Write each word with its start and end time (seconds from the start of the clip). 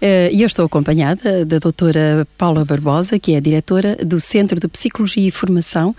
e 0.00 0.42
eu 0.42 0.46
estou 0.46 0.64
acompanhada 0.64 1.44
da 1.44 1.58
doutora 1.58 2.26
Paula 2.36 2.64
Barbosa, 2.64 3.18
que 3.18 3.34
é 3.34 3.36
a 3.36 3.40
diretora 3.40 3.96
do 3.96 4.20
Centro 4.20 4.58
de 4.60 4.68
Psicologia 4.68 5.26
e 5.26 5.30
Formação 5.30 5.94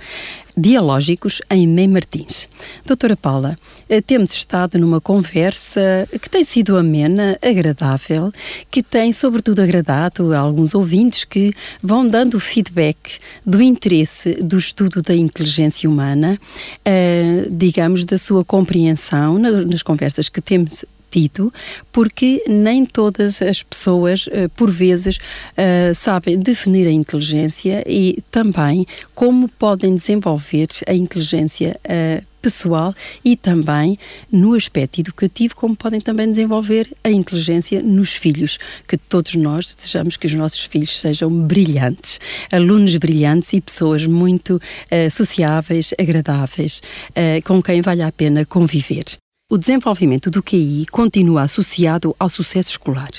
Dialógicos 0.59 1.41
em 1.49 1.65
Mem 1.65 1.87
Martins. 1.87 2.50
Doutora 2.86 3.15
Paula, 3.15 3.57
eh, 3.87 4.01
temos 4.01 4.33
estado 4.33 4.77
numa 4.77 5.00
conversa 5.00 6.07
que 6.21 6.29
tem 6.29 6.43
sido 6.43 6.75
amena, 6.75 7.37
agradável, 7.41 8.29
que 8.69 8.83
tem 8.83 9.13
sobretudo 9.13 9.61
agradado 9.61 10.33
a 10.33 10.39
alguns 10.39 10.75
ouvintes 10.75 11.24
que 11.24 11.54
vão 11.82 12.05
dando 12.05 12.39
feedback 12.41 13.19
do 13.46 13.61
interesse 13.61 14.33
do 14.43 14.57
estudo 14.57 15.01
da 15.01 15.15
inteligência 15.15 15.89
humana, 15.89 16.38
eh, 16.83 17.47
digamos, 17.49 18.04
da 18.04 18.18
sua 18.18 18.43
compreensão 18.43 19.39
nas 19.39 19.82
conversas 19.82 20.27
que 20.27 20.41
temos 20.41 20.83
tido, 21.09 21.54
porque 21.91 22.43
nem 22.47 22.86
todas 22.86 23.41
as 23.41 23.63
pessoas, 23.63 24.27
eh, 24.31 24.47
por 24.49 24.71
vezes, 24.71 25.19
eh, 25.57 25.93
sabem 25.93 26.37
definir 26.37 26.87
a 26.87 26.91
inteligência 26.91 27.83
e 27.87 28.21
também 28.32 28.85
como 29.15 29.47
podem 29.47 29.95
desenvolver 29.95 30.68
a 30.87 30.93
inteligência 30.93 31.79
eh, 31.83 32.23
pessoal 32.41 32.94
e 33.23 33.35
também 33.35 33.97
no 34.31 34.53
aspecto 34.53 34.99
educativo, 34.99 35.55
como 35.55 35.75
podem 35.75 36.01
também 36.01 36.29
desenvolver 36.29 36.89
a 37.03 37.09
inteligência 37.09 37.81
nos 37.81 38.13
filhos, 38.13 38.57
que 38.88 38.97
todos 38.97 39.35
nós 39.35 39.73
desejamos 39.75 40.17
que 40.17 40.27
os 40.27 40.33
nossos 40.33 40.63
filhos 40.63 40.97
sejam 40.97 41.29
brilhantes, 41.29 42.19
alunos 42.51 42.95
brilhantes 42.95 43.53
e 43.53 43.61
pessoas 43.61 44.05
muito 44.05 44.55
uh, 44.55 45.11
sociáveis, 45.11 45.94
agradáveis, 45.99 46.81
uh, 47.09 47.41
com 47.44 47.61
quem 47.61 47.81
vale 47.81 48.01
a 48.01 48.11
pena 48.11 48.45
conviver. 48.45 49.05
O 49.52 49.58
desenvolvimento 49.58 50.30
do 50.30 50.44
QI 50.44 50.86
continua 50.92 51.42
associado 51.42 52.16
ao 52.19 52.30
sucesso 52.30 52.69
escolar, 52.69 53.09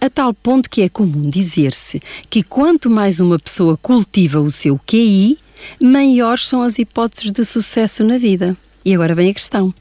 a 0.00 0.10
tal 0.10 0.34
ponto 0.34 0.68
que 0.68 0.82
é 0.82 0.88
comum 0.88 1.30
dizer-se 1.30 2.02
que 2.28 2.42
quanto 2.42 2.90
mais 2.90 3.20
uma 3.20 3.38
pessoa 3.38 3.76
cultiva 3.76 4.40
o 4.40 4.50
seu 4.50 4.80
QI, 4.84 5.38
maiores 5.80 6.48
são 6.48 6.60
as 6.60 6.76
hipóteses 6.76 7.30
de 7.30 7.44
sucesso 7.44 8.02
na 8.02 8.18
vida. 8.18 8.56
E 8.84 8.92
agora 8.92 9.14
vem 9.14 9.30
a 9.30 9.34
questão: 9.34 9.72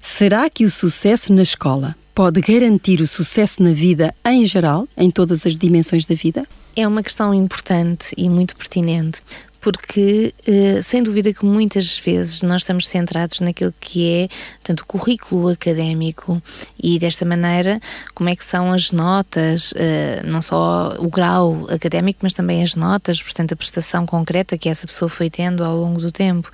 será 0.00 0.48
que 0.48 0.64
o 0.64 0.70
sucesso 0.70 1.32
na 1.32 1.42
escola 1.42 1.96
pode 2.14 2.40
garantir 2.40 3.00
o 3.00 3.06
sucesso 3.08 3.64
na 3.64 3.72
vida 3.72 4.14
em 4.24 4.46
geral, 4.46 4.86
em 4.96 5.10
todas 5.10 5.44
as 5.44 5.58
dimensões 5.58 6.06
da 6.06 6.14
vida? 6.14 6.46
É 6.76 6.86
uma 6.86 7.02
questão 7.02 7.34
importante 7.34 8.14
e 8.16 8.28
muito 8.28 8.54
pertinente, 8.54 9.22
porque 9.64 10.34
eh, 10.46 10.82
sem 10.82 11.02
dúvida 11.02 11.32
que 11.32 11.42
muitas 11.42 11.98
vezes 11.98 12.42
nós 12.42 12.60
estamos 12.60 12.86
centrados 12.86 13.40
naquilo 13.40 13.72
que 13.80 14.06
é 14.10 14.28
tanto 14.62 14.80
o 14.82 14.86
currículo 14.86 15.48
académico 15.48 16.42
e 16.78 16.98
desta 16.98 17.24
maneira 17.24 17.80
como 18.14 18.28
é 18.28 18.36
que 18.36 18.44
são 18.44 18.70
as 18.70 18.92
notas, 18.92 19.72
eh, 19.74 20.20
não 20.26 20.42
só 20.42 20.94
o 20.98 21.08
grau 21.08 21.66
académico, 21.70 22.20
mas 22.22 22.34
também 22.34 22.62
as 22.62 22.74
notas, 22.74 23.22
portanto 23.22 23.52
a 23.52 23.56
prestação 23.56 24.04
concreta 24.04 24.58
que 24.58 24.68
essa 24.68 24.86
pessoa 24.86 25.08
foi 25.08 25.30
tendo 25.30 25.64
ao 25.64 25.74
longo 25.74 25.98
do 25.98 26.12
tempo. 26.12 26.50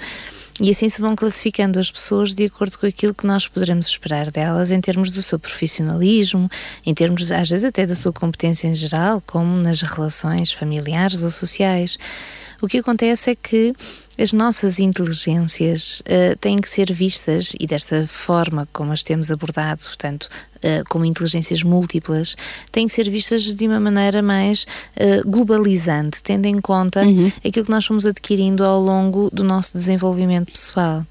E 0.61 0.71
assim 0.71 0.89
se 0.89 1.01
vão 1.01 1.17
classificando 1.17 1.81
as 1.81 1.91
pessoas 1.91 2.33
de 2.33 2.45
acordo 2.45 2.79
com 2.79 2.87
aquilo 2.87 3.13
que 3.13 3.27
nós 3.27 3.49
poderemos 3.49 3.89
esperar 3.89 4.31
delas 4.31 4.71
em 4.71 4.81
termos 4.81 5.11
do 5.11 5.21
seu 5.21 5.39
profissionalismo, 5.39 6.49
em 6.87 6.95
termos, 6.95 7.33
às 7.33 7.49
vezes, 7.49 7.65
até 7.65 7.87
da 7.87 7.97
sua 7.97 8.13
competência 8.13 8.69
em 8.69 8.75
geral, 8.75 9.21
como 9.27 9.57
nas 9.57 9.81
relações 9.83 10.53
familiares 10.53 11.25
ou 11.25 11.31
sociais. 11.31 11.99
O 12.61 12.69
que 12.69 12.79
acontece 12.79 13.31
é 13.31 13.35
que 13.35 13.75
as 14.19 14.35
nossas 14.35 14.79
inteligências 14.79 16.01
uh, 16.01 16.37
têm 16.39 16.59
que 16.59 16.69
ser 16.69 16.93
vistas, 16.93 17.55
e 17.59 17.67
desta 17.67 18.07
forma 18.07 18.69
como 18.71 18.93
as 18.93 19.03
temos 19.03 19.31
abordado, 19.31 19.83
portanto, 19.85 20.29
uh, 20.57 20.85
como 20.91 21.07
inteligências 21.07 21.63
múltiplas, 21.63 22.37
têm 22.71 22.87
que 22.87 22.93
ser 22.93 23.09
vistas 23.09 23.57
de 23.57 23.67
uma 23.67 23.81
maneira 23.81 24.21
mais 24.21 24.67
uh, 24.97 25.29
globalizante, 25.29 26.23
tendo 26.23 26.45
em 26.47 26.61
conta 26.61 27.03
uhum. 27.03 27.33
aquilo 27.39 27.65
que 27.65 27.71
nós 27.71 27.87
fomos 27.87 28.05
adquirindo 28.05 28.63
ao 28.63 28.79
longo 28.79 29.31
do 29.33 29.43
nosso 29.43 29.73
desenvolvimento 29.73 30.53
pessoal. 30.53 31.07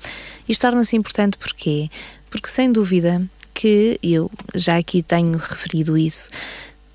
Isto 0.47 0.61
torna-se 0.61 0.95
importante 0.95 1.37
porquê? 1.37 1.89
Porque, 2.29 2.47
sem 2.47 2.71
dúvida, 2.71 3.21
que 3.55 3.99
eu 4.03 4.31
já 4.53 4.77
aqui 4.77 5.01
tenho 5.01 5.37
referido 5.37 5.97
isso, 5.97 6.29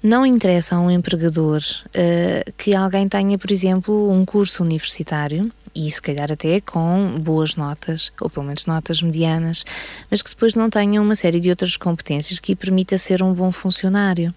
não 0.05 0.27
interessa 0.27 0.77
a 0.77 0.81
um 0.81 0.91
empregador 0.91 1.63
uh, 1.63 2.53
que 2.59 2.75
alguém 2.75 3.09
tenha, 3.09 3.39
por 3.39 3.51
exemplo, 3.51 4.11
um 4.13 4.23
curso 4.27 4.63
universitário 4.63 5.51
e 5.75 5.91
se 5.91 6.01
calhar 6.01 6.31
até 6.31 6.61
com 6.61 7.19
boas 7.19 7.57
notas, 7.57 8.13
ou 8.21 8.29
pelo 8.29 8.45
menos 8.45 8.67
notas 8.67 9.01
medianas, 9.01 9.65
mas 10.11 10.21
que 10.21 10.29
depois 10.29 10.55
não 10.55 10.69
tenha 10.69 11.01
uma 11.01 11.17
série 11.17 11.41
de 11.41 11.49
outras 11.49 11.79
competências 11.79 12.39
que 12.39 12.53
lhe 12.53 12.57
permita 12.57 12.99
ser 12.99 13.23
um 13.23 13.33
bom 13.33 13.51
funcionário. 13.51 14.33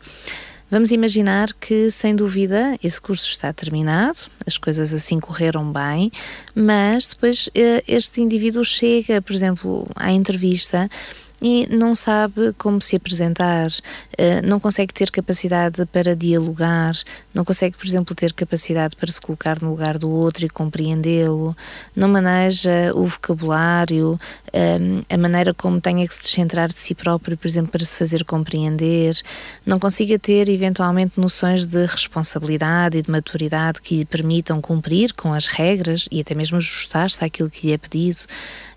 Vamos 0.71 0.91
imaginar 0.91 1.53
que, 1.53 1.91
sem 1.91 2.15
dúvida, 2.15 2.77
esse 2.81 2.99
curso 2.99 3.29
está 3.29 3.51
terminado, 3.51 4.19
as 4.45 4.57
coisas 4.57 4.93
assim 4.93 5.19
correram 5.19 5.69
bem, 5.71 6.09
mas 6.55 7.09
depois 7.09 7.47
uh, 7.47 7.83
este 7.85 8.21
indivíduo 8.21 8.63
chega, 8.63 9.21
por 9.21 9.33
exemplo, 9.33 9.85
à 9.97 10.13
entrevista 10.13 10.89
e 11.41 11.67
não 11.69 11.93
sabe 11.93 12.53
como 12.57 12.81
se 12.81 12.95
apresentar, 12.95 13.69
eh, 14.17 14.41
não 14.41 14.59
consegue 14.59 14.93
ter 14.93 15.11
capacidade 15.11 15.85
para 15.85 16.15
dialogar, 16.15 16.93
não 17.33 17.45
consegue, 17.45 17.77
por 17.77 17.85
exemplo, 17.85 18.15
ter 18.15 18.33
capacidade 18.33 18.95
para 18.95 19.11
se 19.11 19.21
colocar 19.21 19.61
no 19.61 19.69
lugar 19.69 19.97
do 19.97 20.09
outro 20.09 20.45
e 20.45 20.49
compreendê-lo, 20.49 21.55
não 21.95 22.07
maneja 22.07 22.91
o 22.95 23.05
vocabulário, 23.05 24.19
eh, 24.51 24.79
a 25.09 25.17
maneira 25.17 25.53
como 25.53 25.79
tenha 25.79 26.07
que 26.07 26.13
se 26.13 26.21
descentrar 26.21 26.69
de 26.69 26.79
si 26.79 26.95
próprio, 26.95 27.37
por 27.37 27.47
exemplo, 27.47 27.71
para 27.71 27.85
se 27.85 27.95
fazer 27.95 28.23
compreender, 28.25 29.15
não 29.65 29.77
consiga 29.79 30.17
ter 30.17 30.49
eventualmente 30.49 31.19
noções 31.19 31.67
de 31.67 31.85
responsabilidade 31.85 32.97
e 32.97 33.01
de 33.03 33.11
maturidade 33.11 33.81
que 33.81 33.97
lhe 33.97 34.05
permitam 34.05 34.59
cumprir 34.59 35.13
com 35.13 35.33
as 35.33 35.45
regras 35.45 36.07
e 36.11 36.19
até 36.19 36.33
mesmo 36.33 36.57
ajustar-se 36.57 37.23
àquilo 37.23 37.49
que 37.49 37.67
lhe 37.67 37.73
é 37.73 37.77
pedido. 37.77 38.21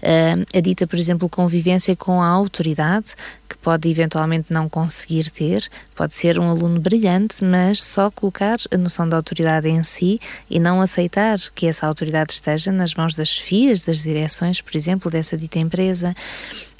Eh, 0.02 0.34
a 0.54 0.60
dita, 0.60 0.86
por 0.86 0.98
exemplo, 0.98 1.28
convivência 1.28 1.94
com 1.96 2.20
a 2.20 2.26
autoridade, 2.50 3.14
que 3.48 3.56
pode 3.56 3.88
eventualmente 3.88 4.52
não 4.52 4.68
conseguir 4.68 5.30
ter, 5.30 5.68
pode 5.94 6.14
ser 6.14 6.38
um 6.38 6.50
aluno 6.50 6.80
brilhante, 6.80 7.44
mas 7.44 7.82
só 7.82 8.10
colocar 8.10 8.58
a 8.72 8.76
noção 8.76 9.08
da 9.08 9.16
autoridade 9.16 9.68
em 9.68 9.82
si 9.84 10.20
e 10.50 10.58
não 10.58 10.80
aceitar 10.80 11.38
que 11.54 11.66
essa 11.66 11.86
autoridade 11.86 12.32
esteja 12.32 12.72
nas 12.72 12.94
mãos 12.94 13.14
das 13.14 13.38
FIAs, 13.38 13.82
das 13.82 14.02
direções, 14.02 14.60
por 14.60 14.76
exemplo, 14.76 15.10
dessa 15.10 15.36
dita 15.36 15.58
empresa. 15.58 16.14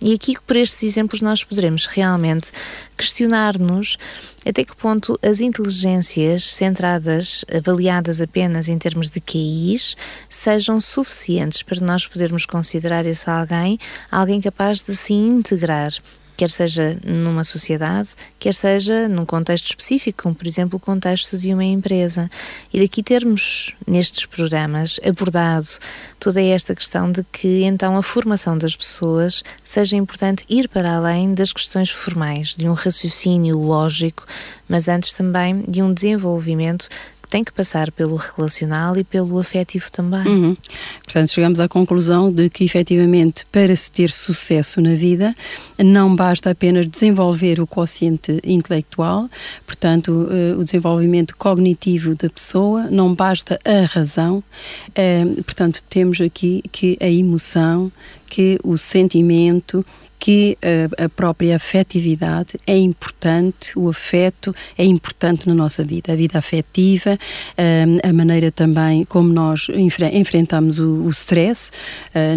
E 0.01 0.15
aqui, 0.15 0.35
por 0.47 0.57
estes 0.57 0.83
exemplos, 0.83 1.21
nós 1.21 1.45
poderemos 1.45 1.87
realmente 1.87 2.51
questionar-nos 2.97 3.99
até 4.47 4.65
que 4.65 4.75
ponto 4.75 5.19
as 5.23 5.41
inteligências 5.41 6.55
centradas, 6.55 7.45
avaliadas 7.55 8.21
apenas 8.21 8.69
em 8.69 8.79
termos 8.79 9.11
de 9.11 9.21
QIs, 9.21 9.97
sejam 10.29 10.81
suficientes 10.81 11.63
para 11.63 11.81
nós 11.81 12.07
podermos 12.07 12.47
considerar 12.47 13.05
esse 13.05 13.29
alguém 13.29 13.79
alguém 14.11 14.41
capaz 14.41 14.83
de 14.83 14.97
se 14.97 15.13
integrar 15.13 15.93
quer 16.41 16.49
seja 16.49 16.99
numa 17.05 17.45
sociedade, 17.45 18.15
quer 18.39 18.55
seja 18.55 19.07
num 19.11 19.27
contexto 19.27 19.67
específico, 19.67 20.23
como 20.23 20.35
por 20.35 20.47
exemplo 20.47 20.79
o 20.79 20.81
contexto 20.81 21.37
de 21.37 21.53
uma 21.53 21.63
empresa. 21.63 22.31
E 22.73 22.81
daqui 22.81 23.03
termos 23.03 23.75
nestes 23.87 24.25
programas 24.25 24.99
abordado 25.07 25.69
toda 26.19 26.41
esta 26.41 26.75
questão 26.75 27.13
de 27.13 27.23
que 27.31 27.65
então 27.65 27.95
a 27.95 28.03
formação 28.03 28.57
das 28.57 28.75
pessoas 28.75 29.45
seja 29.63 29.97
importante 29.97 30.47
ir 30.49 30.67
para 30.67 30.97
além 30.97 31.35
das 31.35 31.53
questões 31.53 31.91
formais, 31.91 32.57
de 32.57 32.67
um 32.67 32.73
raciocínio 32.73 33.59
lógico, 33.59 34.25
mas 34.67 34.89
antes 34.89 35.13
também 35.13 35.63
de 35.69 35.83
um 35.83 35.93
desenvolvimento 35.93 36.89
tem 37.31 37.45
que 37.45 37.53
passar 37.53 37.93
pelo 37.93 38.17
relacional 38.17 38.97
e 38.97 39.05
pelo 39.05 39.39
afetivo 39.39 39.91
também. 39.91 40.27
Uhum. 40.27 40.57
Portanto, 41.05 41.31
chegamos 41.31 41.61
à 41.61 41.69
conclusão 41.69 42.31
de 42.31 42.51
que, 42.51 42.65
efetivamente, 42.65 43.47
para 43.53 43.75
se 43.77 43.91
ter 43.91 44.11
sucesso 44.11 44.81
na 44.81 44.95
vida, 44.95 45.33
não 45.79 46.15
basta 46.15 46.51
apenas 46.51 46.87
desenvolver 46.89 47.61
o 47.61 47.67
quociente 47.67 48.41
intelectual, 48.45 49.31
portanto, 49.65 50.09
uh, 50.11 50.59
o 50.59 50.65
desenvolvimento 50.65 51.37
cognitivo 51.37 52.17
da 52.17 52.29
pessoa, 52.29 52.89
não 52.91 53.15
basta 53.15 53.61
a 53.65 53.87
razão, 53.87 54.43
uh, 54.89 55.43
portanto, 55.45 55.83
temos 55.89 56.21
aqui 56.21 56.63
que 56.73 56.99
a 57.01 57.09
emoção, 57.09 57.93
que 58.27 58.59
o 58.65 58.77
sentimento, 58.77 59.87
que 60.21 60.57
a, 60.63 61.07
a 61.07 61.09
própria 61.09 61.57
afetividade 61.57 62.61
é 62.67 62.77
importante, 62.77 63.77
o 63.77 63.89
afeto 63.89 64.55
é 64.77 64.85
importante 64.85 65.49
na 65.49 65.55
nossa 65.55 65.83
vida, 65.83 66.13
a 66.13 66.17
vida 66.17 66.39
afetiva, 66.39 67.19
a 68.03 68.13
maneira 68.13 68.53
também 68.53 69.05
como 69.05 69.33
nós 69.33 69.69
enfrentamos 70.13 70.79
o, 70.79 71.05
o 71.05 71.11
stress, 71.11 71.71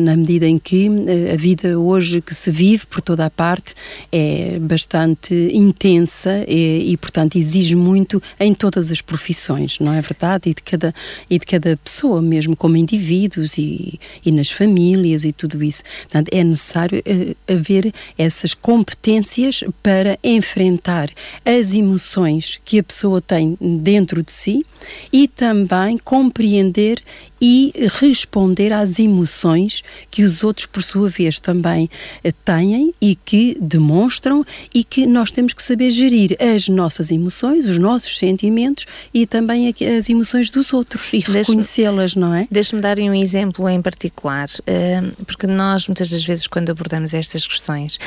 na 0.02 0.16
medida 0.16 0.48
em 0.48 0.58
que 0.58 0.90
a 1.32 1.36
vida 1.36 1.78
hoje 1.78 2.22
que 2.22 2.34
se 2.34 2.50
vive 2.50 2.86
por 2.86 3.02
toda 3.02 3.26
a 3.26 3.30
parte 3.30 3.76
é 4.12 4.58
bastante 4.60 5.34
intensa 5.54 6.46
e, 6.48 6.92
e 6.92 6.98
portanto, 6.98 7.38
exige 7.38 7.76
muito 7.76 8.24
em 8.40 8.54
todas 8.54 8.90
as 8.90 9.02
profissões, 9.02 9.78
não 9.80 9.94
é 9.94 10.02
verdade? 10.02 10.50
E 10.50 10.54
de 10.54 10.64
cada, 10.64 10.96
e 11.30 11.38
de 11.38 11.46
cada 11.46 11.76
pessoa 11.78 12.22
mesmo, 12.22 12.56
como 12.56 12.78
indivíduos 12.78 13.58
e, 13.58 14.00
e 14.26 14.32
nas 14.32 14.50
famílias 14.50 15.26
e 15.26 15.34
tudo 15.34 15.62
isso. 15.62 15.84
Portanto, 16.04 16.30
é 16.32 16.44
necessário 16.44 17.00
uh, 17.00 17.58
haver 17.74 17.94
essas 18.18 18.54
competências 18.54 19.64
para 19.82 20.18
enfrentar 20.24 21.10
as 21.46 21.74
emoções 21.74 22.60
que 22.64 22.80
a 22.80 22.84
pessoa 22.84 23.22
tem 23.22 23.58
dentro 23.60 24.24
de 24.24 24.32
si 24.32 24.66
e 25.12 25.28
também 25.28 25.98
compreender 25.98 27.02
e 27.46 27.74
responder 28.00 28.72
às 28.72 29.00
emoções 29.00 29.84
que 30.10 30.24
os 30.24 30.46
outros, 30.46 30.66
por 30.66 30.82
sua 30.82 31.10
vez, 31.10 31.42
também 31.42 31.90
eh, 32.24 32.32
têm 32.32 32.94
e 33.02 33.16
que 33.16 33.58
demonstram 33.60 34.46
e 34.74 34.82
que 34.82 35.06
nós 35.06 35.30
temos 35.30 35.52
que 35.52 35.62
saber 35.62 35.92
gerir 35.92 36.38
as 36.40 36.70
nossas 36.70 37.12
emoções, 37.12 37.66
os 37.66 37.78
nossos 37.78 38.18
sentimentos 38.18 38.86
e 39.14 39.28
também 39.28 39.76
as 39.98 40.10
emoções 40.10 40.50
dos 40.50 40.72
outros 40.72 41.10
e 41.12 41.20
reconhecê-las, 41.20 42.16
não 42.16 42.34
é? 42.34 42.48
Deixe-me 42.50 42.82
dar 42.82 42.98
um 42.98 43.14
exemplo 43.14 43.68
em 43.68 43.82
particular, 43.82 44.48
eh, 44.66 45.02
porque 45.28 45.46
nós 45.46 45.86
muitas 45.90 46.12
das 46.12 46.24
vezes 46.24 46.48
quando 46.48 46.70
abordamos 46.70 47.14
estas 47.14 47.46
questões 47.46 48.00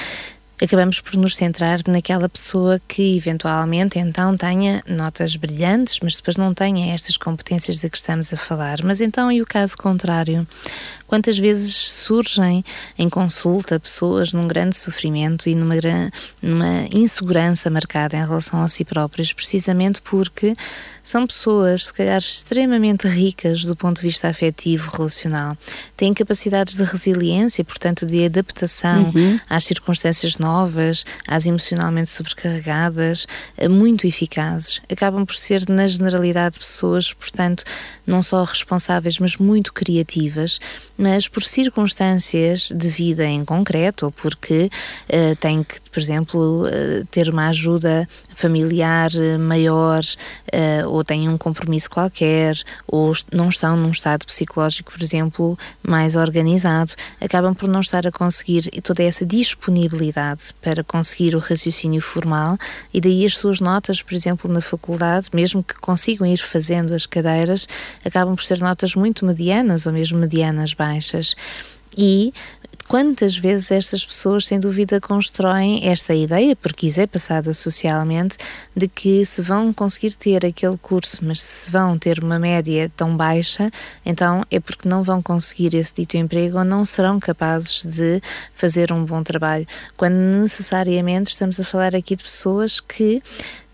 acabamos 0.62 1.00
por 1.00 1.14
nos 1.16 1.36
centrar 1.36 1.80
naquela 1.86 2.28
pessoa 2.28 2.80
que 2.88 3.16
eventualmente 3.16 3.98
então 3.98 4.34
tenha 4.36 4.82
notas 4.88 5.36
brilhantes, 5.36 5.98
mas 6.02 6.16
depois 6.16 6.36
não 6.36 6.54
tenha 6.54 6.94
estas 6.94 7.16
competências 7.16 7.78
de 7.78 7.90
que 7.90 7.96
estamos 7.96 8.32
a 8.32 8.36
falar. 8.36 8.82
Mas 8.82 9.00
então, 9.00 9.30
e 9.30 9.42
o 9.42 9.46
caso 9.46 9.76
contrário? 9.76 10.46
Quantas 11.06 11.38
vezes 11.38 11.74
surgem 11.74 12.64
em 12.98 13.08
consulta 13.08 13.78
pessoas 13.78 14.32
num 14.32 14.48
grande 14.48 14.76
sofrimento 14.76 15.48
e 15.48 15.54
numa, 15.54 15.74
numa 16.42 16.84
insegurança 16.92 17.70
marcada 17.70 18.16
em 18.16 18.26
relação 18.26 18.62
a 18.62 18.68
si 18.68 18.84
próprias, 18.84 19.32
precisamente 19.32 20.00
porque 20.02 20.56
são 21.06 21.24
pessoas, 21.24 21.86
se 21.86 21.94
calhar, 21.94 22.18
extremamente 22.18 23.06
ricas 23.06 23.64
do 23.64 23.76
ponto 23.76 24.00
de 24.00 24.08
vista 24.08 24.26
afetivo, 24.26 24.90
relacional, 24.90 25.56
têm 25.96 26.12
capacidades 26.12 26.76
de 26.76 26.82
resiliência, 26.82 27.64
portanto, 27.64 28.04
de 28.04 28.24
adaptação 28.24 29.12
uhum. 29.14 29.38
às 29.48 29.62
circunstâncias 29.62 30.36
novas, 30.36 31.04
às 31.24 31.46
emocionalmente 31.46 32.10
sobrecarregadas, 32.10 33.24
eh, 33.56 33.68
muito 33.68 34.04
eficazes. 34.04 34.82
Acabam 34.90 35.24
por 35.24 35.36
ser, 35.36 35.68
na 35.68 35.86
generalidade, 35.86 36.58
pessoas, 36.58 37.12
portanto, 37.12 37.62
não 38.04 38.20
só 38.20 38.42
responsáveis, 38.42 39.20
mas 39.20 39.36
muito 39.36 39.72
criativas 39.72 40.58
mas 40.96 41.28
por 41.28 41.42
circunstâncias 41.42 42.70
de 42.74 42.88
vida 42.88 43.24
em 43.24 43.44
concreto, 43.44 44.06
ou 44.06 44.12
porque 44.12 44.70
uh, 45.08 45.36
tem 45.36 45.62
que, 45.62 45.76
por 45.96 46.02
exemplo, 46.02 46.66
uh, 46.66 47.06
ter 47.10 47.30
uma 47.30 47.48
ajuda 47.48 48.06
familiar 48.34 49.08
maior, 49.40 50.02
uh, 50.04 50.90
ou 50.90 51.02
têm 51.02 51.26
um 51.26 51.38
compromisso 51.38 51.88
qualquer, 51.88 52.54
ou 52.86 53.14
não 53.32 53.48
estão 53.48 53.78
num 53.78 53.90
estado 53.90 54.26
psicológico, 54.26 54.92
por 54.92 55.02
exemplo, 55.02 55.58
mais 55.82 56.14
organizado, 56.14 56.92
acabam 57.18 57.54
por 57.54 57.66
não 57.66 57.80
estar 57.80 58.06
a 58.06 58.12
conseguir 58.12 58.64
toda 58.82 59.02
essa 59.02 59.24
disponibilidade 59.24 60.52
para 60.60 60.84
conseguir 60.84 61.34
o 61.34 61.38
raciocínio 61.38 62.02
formal, 62.02 62.58
e 62.92 63.00
daí 63.00 63.24
as 63.24 63.38
suas 63.38 63.58
notas, 63.58 64.02
por 64.02 64.12
exemplo, 64.12 64.52
na 64.52 64.60
faculdade, 64.60 65.28
mesmo 65.32 65.64
que 65.64 65.76
consigam 65.76 66.26
ir 66.26 66.36
fazendo 66.36 66.92
as 66.92 67.06
cadeiras, 67.06 67.66
acabam 68.04 68.36
por 68.36 68.44
ser 68.44 68.58
notas 68.58 68.94
muito 68.94 69.24
medianas 69.24 69.86
ou 69.86 69.94
mesmo 69.94 70.18
medianas 70.18 70.74
baixas. 70.74 71.34
E 71.96 72.34
quantas 72.86 73.36
vezes 73.36 73.70
estas 73.70 74.04
pessoas, 74.04 74.46
sem 74.46 74.58
dúvida, 74.58 75.00
constroem 75.00 75.86
esta 75.86 76.14
ideia, 76.14 76.54
porque 76.56 76.86
isso 76.86 77.00
é 77.00 77.06
passada 77.06 77.52
socialmente, 77.52 78.36
de 78.74 78.88
que 78.88 79.24
se 79.24 79.42
vão 79.42 79.72
conseguir 79.72 80.14
ter 80.14 80.44
aquele 80.46 80.76
curso, 80.78 81.18
mas 81.22 81.40
se 81.40 81.70
vão 81.70 81.98
ter 81.98 82.22
uma 82.22 82.38
média 82.38 82.90
tão 82.96 83.16
baixa, 83.16 83.70
então 84.04 84.42
é 84.50 84.60
porque 84.60 84.88
não 84.88 85.02
vão 85.02 85.20
conseguir 85.20 85.74
esse 85.74 85.94
dito 85.94 86.16
emprego 86.16 86.58
ou 86.58 86.64
não 86.64 86.84
serão 86.84 87.18
capazes 87.18 87.84
de 87.84 88.20
fazer 88.54 88.92
um 88.92 89.04
bom 89.04 89.22
trabalho. 89.22 89.66
Quando 89.96 90.14
necessariamente 90.14 91.32
estamos 91.32 91.58
a 91.60 91.64
falar 91.64 91.94
aqui 91.94 92.16
de 92.16 92.22
pessoas 92.22 92.80
que 92.80 93.22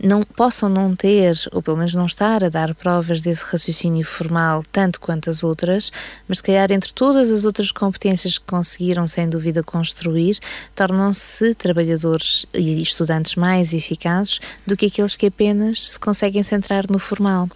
não 0.02 0.24
possam 0.24 0.68
não 0.68 0.96
ter, 0.96 1.38
ou 1.52 1.62
pelo 1.62 1.76
menos 1.76 1.94
não 1.94 2.06
estar 2.06 2.42
a 2.42 2.48
dar 2.48 2.74
provas 2.74 3.22
desse 3.22 3.44
raciocínio 3.44 4.04
formal 4.04 4.64
tanto 4.72 4.98
quanto 4.98 5.30
as 5.30 5.44
outras, 5.44 5.92
mas 6.26 6.38
se 6.38 6.42
calhar 6.42 6.72
entre 6.72 6.92
todas 6.92 7.30
as 7.30 7.44
outras 7.44 7.70
competências 7.70 8.36
que 8.36 8.44
conseguiram 8.44 9.06
sem 9.06 9.28
dúvida 9.28 9.62
construir, 9.62 10.38
tornam-se 10.74 11.54
trabalhadores 11.54 12.44
e 12.52 12.82
estudantes 12.82 13.36
mais 13.36 13.72
eficazes 13.72 14.40
do 14.66 14.76
que 14.76 14.86
aqueles 14.86 15.14
que 15.14 15.26
apenas 15.26 15.92
se 15.92 16.00
conseguem 16.00 16.42
centrar 16.42 16.90
no 16.90 16.98
formal. 16.98 17.48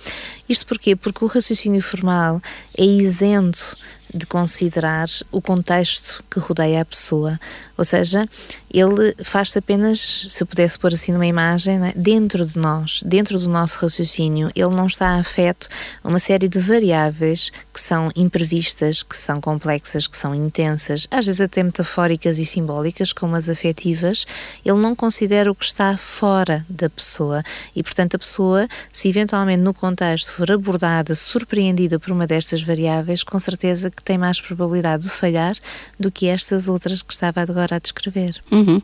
Isto 0.48 0.66
porquê? 0.66 0.94
Porque 0.94 1.24
o 1.24 1.28
raciocínio 1.28 1.82
formal 1.82 2.40
é 2.78 2.84
isento 2.84 3.76
de 4.14 4.24
considerar 4.24 5.08
o 5.30 5.42
contexto 5.42 6.24
que 6.30 6.38
rodeia 6.38 6.80
a 6.80 6.84
pessoa. 6.84 7.38
Ou 7.76 7.84
seja, 7.84 8.26
ele 8.72 9.14
faz-se 9.22 9.58
apenas, 9.58 10.26
se 10.28 10.44
pudesse 10.44 10.78
pôr 10.78 10.92
assim 10.92 11.12
numa 11.12 11.26
imagem, 11.26 11.78
né, 11.78 11.92
dentro 11.96 12.44
de 12.44 12.58
nós, 12.58 13.02
dentro 13.04 13.38
do 13.38 13.48
nosso 13.48 13.78
raciocínio. 13.78 14.50
Ele 14.54 14.74
não 14.74 14.86
está 14.86 15.14
afeto 15.14 15.68
a 16.02 16.08
uma 16.08 16.18
série 16.18 16.48
de 16.48 16.58
variáveis 16.58 17.50
que 17.72 17.80
são 17.80 18.10
imprevistas, 18.14 19.02
que 19.02 19.16
são 19.16 19.40
complexas, 19.40 20.06
que 20.06 20.16
são 20.16 20.34
intensas, 20.34 21.06
às 21.10 21.26
vezes 21.26 21.40
até 21.40 21.62
metafóricas 21.62 22.38
e 22.38 22.46
simbólicas, 22.46 23.12
como 23.12 23.36
as 23.36 23.48
afetivas. 23.48 24.26
Ele 24.64 24.78
não 24.78 24.94
considera 24.94 25.50
o 25.50 25.54
que 25.54 25.64
está 25.64 25.96
fora 25.96 26.64
da 26.68 26.88
pessoa 26.88 27.42
e, 27.74 27.82
portanto, 27.82 28.16
a 28.16 28.18
pessoa, 28.18 28.68
se 28.92 29.08
eventualmente 29.08 29.62
no 29.62 29.74
contexto 29.74 30.32
for 30.32 30.50
abordada, 30.50 31.14
surpreendida 31.14 31.98
por 31.98 32.12
uma 32.12 32.26
destas 32.26 32.62
variáveis, 32.62 33.22
com 33.22 33.38
certeza 33.38 33.90
que 33.90 34.02
tem 34.02 34.18
mais 34.18 34.40
probabilidade 34.40 35.04
de 35.04 35.10
falhar 35.10 35.54
do 35.98 36.10
que 36.10 36.26
estas 36.26 36.68
outras 36.68 37.02
que 37.02 37.12
estava 37.12 37.40
agora 37.40 37.65
agora 37.66 37.76
a 37.76 37.78
descrever. 37.78 38.40
Uhum. 38.50 38.80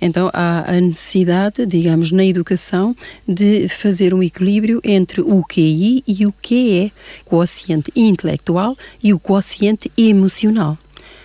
Então 0.00 0.30
há 0.32 0.70
a 0.70 0.80
necessidade, 0.80 1.66
digamos, 1.66 2.12
na 2.12 2.24
educação, 2.24 2.94
de 3.26 3.68
fazer 3.68 4.14
um 4.14 4.22
equilíbrio 4.22 4.80
entre 4.84 5.20
o 5.20 5.42
QI 5.42 6.04
e 6.06 6.26
o 6.26 6.32
QE, 6.32 6.92
quociente 7.24 7.90
intelectual 7.96 8.76
e 9.02 9.12
o 9.12 9.18
quociente 9.18 9.90
emocional. 9.96 10.78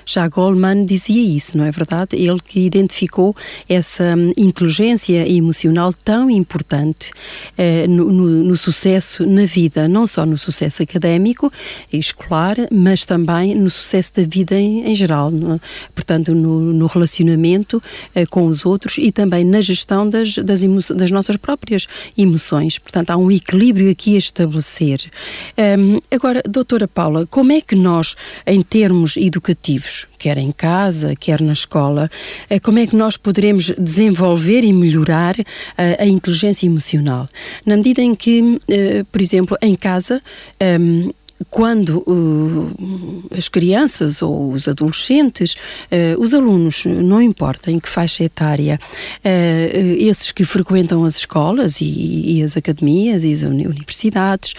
Já 0.06 0.28
Goldman 0.28 0.86
dizia 0.86 1.22
isso, 1.22 1.58
não 1.58 1.66
é 1.66 1.72
verdade? 1.72 2.16
Ele 2.16 2.40
que 2.40 2.62
identificou 2.62 3.36
essa 3.68 4.16
hum, 4.16 4.32
inteligência 4.38 5.28
emocional 5.30 5.94
tão 5.94 6.30
importante 6.30 7.12
eh, 7.58 7.88
no, 7.88 8.12
no, 8.12 8.26
no, 8.44 8.58
sucesso 8.58 9.26
na 9.26 9.46
vida, 9.46 9.88
não 9.88 10.08
só 10.08 10.26
no 10.26 10.38
sucesso 10.38 10.84
académico 10.84 11.52
e 11.92 11.98
escolar, 11.98 12.58
mas 12.72 13.06
também 13.06 13.56
no 13.56 13.70
sucesso 13.70 14.14
da 14.16 14.24
vida 14.24 14.56
em, 14.56 14.90
em 14.90 14.96
geral, 14.96 15.32
no, 15.32 15.60
portanto, 15.94 16.34
no, 16.34 16.74
no 16.74 16.88
relacionamento 16.88 17.82
eh, 18.16 18.26
com 18.26 18.46
os 18.46 18.66
outros 18.66 18.98
e 18.98 19.12
também 19.12 19.44
na 19.44 19.62
gestão 19.62 20.10
das, 20.10 20.36
das, 20.36 20.62
das, 20.62 21.12
nossas 21.12 21.36
próprias 21.38 21.88
emoções. 22.18 22.78
Portanto, 22.78 23.12
há 23.12 23.18
um 23.18 23.32
equilíbrio 23.32 23.90
aqui 23.92 24.16
a 24.16 24.20
estabelecer. 24.20 25.10
Um, 25.58 26.00
agora, 26.14 26.42
doutora 26.48 26.88
Paula, 26.88 27.26
como 27.28 27.52
é 27.52 27.62
que 27.62 27.76
nós, 27.76 28.16
em 28.46 28.62
termos 28.62 29.18
educativos, 29.18 29.91
quer 30.18 30.38
em 30.38 30.52
casa, 30.52 31.16
quer 31.16 31.42
na 31.42 31.54
escola, 31.54 32.10
eh, 32.50 32.60
como 32.60 32.80
é 32.80 32.88
que 32.88 32.96
nós 32.96 33.18
poderemos 33.18 33.74
desenvolver 33.78 34.64
e 34.64 34.74
melhorar 34.74 35.36
a, 35.78 35.84
eh, 35.84 35.98
a 36.00 36.06
inteligência 36.06 36.66
emocional? 36.66 37.28
Na 37.66 37.76
medida 37.76 38.02
em 38.02 38.14
que, 38.16 38.60
eh, 38.68 39.04
por 39.12 39.22
exemplo, 39.22 39.58
em 39.62 39.76
casa, 39.76 40.22
ehm, 40.60 41.12
quando 41.50 42.04
uh, 42.08 43.24
as 43.36 43.48
crianças 43.48 44.22
ou 44.22 44.52
os 44.52 44.68
adolescentes, 44.68 45.54
uh, 45.54 46.20
os 46.20 46.34
alunos, 46.34 46.86
não 46.86 47.22
importa 47.22 47.72
em 47.72 47.80
que 47.80 47.90
faixa 47.90 48.24
etária, 48.24 48.80
uh, 49.24 49.96
esses 49.98 50.32
que 50.32 50.46
frequentam 50.46 51.04
as 51.04 51.16
escolas 51.18 51.82
e, 51.82 52.38
e, 52.38 52.44
as 52.44 52.56
academias 52.56 53.24
e 53.24 53.34
as 53.34 53.42
universidades, 53.42 54.54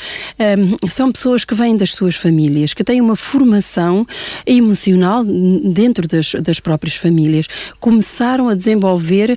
um, 0.58 0.88
são 0.88 1.12
pessoas 1.12 1.44
que 1.44 1.54
vêm 1.54 1.76
das 1.76 1.90
suas 1.90 2.16
famílias, 2.16 2.74
que 2.74 2.84
têm 2.84 3.00
uma 3.00 3.16
formação 3.16 4.06
emocional 4.46 5.24
dentro 5.24 6.06
das, 6.08 6.32
das 6.40 6.60
próprias 6.60 6.96
famílias, 6.96 7.46
começaram 7.80 8.48
a 8.48 8.54
desenvolver 8.54 9.36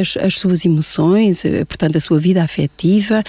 as, 0.00 0.16
as, 0.16 0.34
suas 0.34 0.64
emoções, 0.64 1.42
portanto, 1.68 1.96
a 1.96 2.00
sua 2.00 2.18
vida 2.18 2.42
afetiva, 2.42 3.22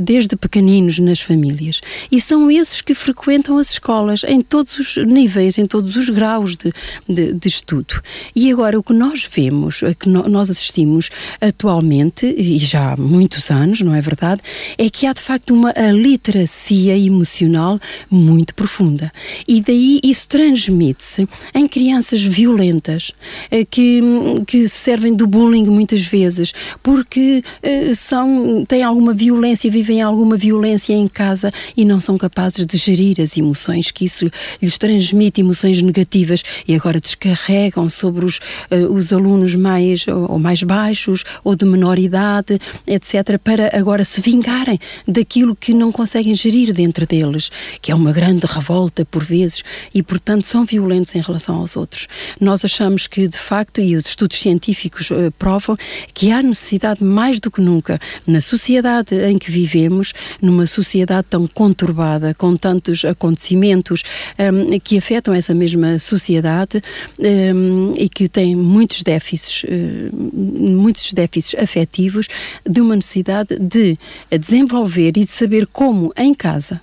desde 0.00 0.36
pequeninos 0.36 0.98
nas 0.98 1.20
famílias. 1.20 1.80
E 2.10 2.20
são 2.20 2.50
esses 2.50 2.80
que 2.86 2.94
frequentam 2.94 3.58
as 3.58 3.70
escolas 3.70 4.22
em 4.22 4.40
todos 4.40 4.78
os 4.78 4.96
níveis, 5.04 5.58
em 5.58 5.66
todos 5.66 5.96
os 5.96 6.08
graus 6.08 6.56
de, 6.56 6.72
de, 7.08 7.34
de 7.34 7.48
estudo. 7.48 8.00
E 8.34 8.50
agora 8.50 8.78
o 8.78 8.82
que 8.82 8.92
nós 8.92 9.28
vemos, 9.30 9.82
a 9.82 9.92
que 9.92 10.08
nós 10.08 10.48
assistimos 10.50 11.10
atualmente, 11.40 12.26
e 12.26 12.56
já 12.58 12.92
há 12.92 12.96
muitos 12.96 13.50
anos, 13.50 13.80
não 13.80 13.92
é 13.92 14.00
verdade, 14.00 14.40
é 14.78 14.88
que 14.88 15.04
há 15.04 15.12
de 15.12 15.20
facto 15.20 15.52
uma 15.52 15.74
literacia 15.92 16.96
emocional 16.96 17.80
muito 18.08 18.54
profunda. 18.54 19.12
E 19.48 19.60
daí 19.60 19.98
isso 20.04 20.28
transmite-se 20.28 21.28
em 21.52 21.66
crianças 21.66 22.22
violentas 22.22 23.10
eh, 23.50 23.64
que, 23.64 24.00
que 24.46 24.68
servem 24.68 25.12
do 25.12 25.26
bullying 25.26 25.64
muitas 25.64 26.02
vezes, 26.02 26.52
porque 26.84 27.42
eh, 27.62 27.94
são, 27.94 28.64
têm 28.64 28.84
alguma 28.84 29.12
violência, 29.12 29.68
vivem 29.68 30.00
alguma 30.00 30.36
violência 30.36 30.92
em 30.92 31.08
casa 31.08 31.52
e 31.76 31.84
não 31.84 32.00
são 32.00 32.16
capazes 32.16 32.64
de 32.64 32.75
gerir 32.76 33.20
as 33.20 33.36
emoções, 33.36 33.90
que 33.90 34.04
isso 34.04 34.30
lhes 34.60 34.78
transmite 34.78 35.40
emoções 35.40 35.82
negativas 35.82 36.42
e 36.66 36.74
agora 36.74 37.00
descarregam 37.00 37.88
sobre 37.88 38.24
os, 38.24 38.38
uh, 38.70 38.92
os 38.92 39.12
alunos 39.12 39.54
mais 39.54 40.06
ou, 40.06 40.38
mais 40.38 40.62
baixos 40.62 41.24
ou 41.42 41.54
de 41.56 41.64
menor 41.64 41.98
idade, 41.98 42.58
etc., 42.86 43.38
para 43.42 43.76
agora 43.76 44.04
se 44.04 44.20
vingarem 44.20 44.78
daquilo 45.06 45.56
que 45.56 45.72
não 45.72 45.90
conseguem 45.90 46.34
gerir 46.34 46.72
dentro 46.72 47.06
deles, 47.06 47.50
que 47.80 47.90
é 47.90 47.94
uma 47.94 48.12
grande 48.12 48.46
revolta 48.46 49.04
por 49.04 49.24
vezes 49.24 49.62
e, 49.94 50.02
portanto, 50.02 50.46
são 50.46 50.64
violentos 50.64 51.14
em 51.14 51.20
relação 51.20 51.56
aos 51.56 51.76
outros. 51.76 52.06
Nós 52.40 52.64
achamos 52.64 53.06
que, 53.06 53.28
de 53.28 53.38
facto, 53.38 53.80
e 53.80 53.96
os 53.96 54.06
estudos 54.06 54.38
científicos 54.38 55.10
uh, 55.10 55.32
provam, 55.38 55.76
que 56.12 56.30
há 56.30 56.42
necessidade 56.42 57.02
mais 57.02 57.40
do 57.40 57.50
que 57.50 57.60
nunca 57.60 57.98
na 58.26 58.40
sociedade 58.40 59.14
em 59.14 59.38
que 59.38 59.50
vivemos, 59.50 60.12
numa 60.40 60.66
sociedade 60.66 61.26
tão 61.30 61.46
conturbada, 61.46 62.34
com 62.34 62.56
tantos 62.66 63.04
acontecimentos 63.04 64.02
um, 64.36 64.76
que 64.80 64.98
afetam 64.98 65.32
essa 65.32 65.54
mesma 65.54 66.00
sociedade 66.00 66.82
um, 67.16 67.94
e 67.96 68.08
que 68.08 68.28
tem 68.28 68.56
muitos 68.56 69.04
déficits, 69.04 69.62
uh, 69.62 70.12
muitos 70.12 71.12
déficits 71.12 71.62
afetivos, 71.62 72.26
de 72.68 72.80
uma 72.80 72.96
necessidade 72.96 73.56
de 73.56 73.96
desenvolver 74.36 75.12
e 75.16 75.24
de 75.24 75.30
saber 75.30 75.64
como 75.68 76.12
em 76.16 76.34
casa 76.34 76.80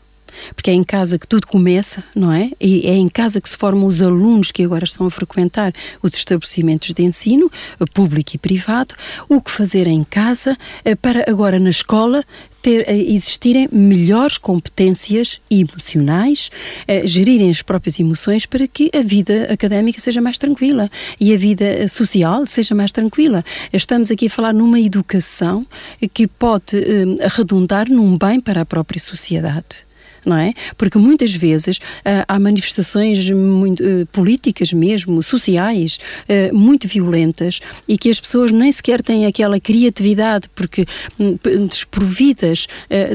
porque 0.56 0.72
é 0.72 0.74
em 0.74 0.84
casa 0.84 1.18
que 1.18 1.28
tudo 1.28 1.48
começa, 1.48 2.04
não 2.16 2.32
é? 2.32 2.52
E 2.60 2.88
é 2.88 2.94
em 2.94 3.08
casa 3.10 3.40
que 3.40 3.50
se 3.50 3.58
formam 3.58 3.86
os 3.86 4.02
alunos 4.02 4.52
que 4.52 4.64
agora 4.64 4.84
estão 4.84 5.08
a 5.08 5.12
frequentar 5.12 5.74
os 6.02 6.14
estabelecimentos 6.14 6.94
de 6.94 7.04
ensino, 7.04 7.52
público 7.94 8.32
e 8.36 8.38
privado, 8.38 8.96
o 9.30 9.42
que 9.42 9.52
fazer 9.52 9.88
em 9.88 10.04
casa 10.04 10.58
eh, 10.84 10.96
para 10.96 11.26
agora 11.30 11.60
na 11.60 11.70
escola 11.70 12.24
ter, 12.64 12.90
eh, 12.90 12.98
existirem 12.98 13.68
melhores 13.72 14.38
competências 14.40 15.40
emocionais, 15.52 16.50
eh, 16.88 17.06
gerirem 17.06 17.52
as 17.52 17.62
próprias 17.62 18.00
emoções 18.00 18.46
para 18.48 18.66
que 18.66 18.90
a 18.96 19.02
vida 19.02 19.50
académica 19.52 20.00
seja 20.00 20.22
mais 20.22 20.38
tranquila 20.38 20.90
e 21.20 21.34
a 21.34 21.38
vida 21.38 21.88
social 21.90 22.48
seja 22.48 22.74
mais 22.74 22.92
tranquila. 22.92 23.44
Estamos 23.72 24.10
aqui 24.10 24.28
a 24.28 24.30
falar 24.30 24.54
numa 24.54 24.80
educação 24.80 25.68
que 26.14 26.26
pode 26.26 26.78
eh, 26.78 27.26
arredondar 27.26 27.90
num 27.90 28.18
bem 28.18 28.40
para 28.40 28.62
a 28.62 28.66
própria 28.66 29.00
sociedade 29.00 29.86
não 30.26 30.38
é? 30.38 30.54
Porque 30.78 30.98
muitas 30.98 31.34
vezes 31.34 31.78
uh, 31.78 32.26
há 32.28 32.40
manifestações 32.40 33.30
muito, 33.30 33.84
uh, 33.84 34.06
políticas 34.08 34.74
mesmo, 34.74 35.22
sociais, 35.22 36.00
uh, 36.28 36.56
muito 36.56 36.88
violentas 36.88 37.60
e 37.88 37.98
que 37.98 38.10
as 38.10 38.20
pessoas 38.20 38.52
nem 38.52 38.72
sequer 38.72 39.02
têm 39.02 39.26
aquela 39.26 39.60
criatividade 39.60 40.50
porque 40.56 40.86
um, 41.20 41.38
desprovidas 41.68 42.68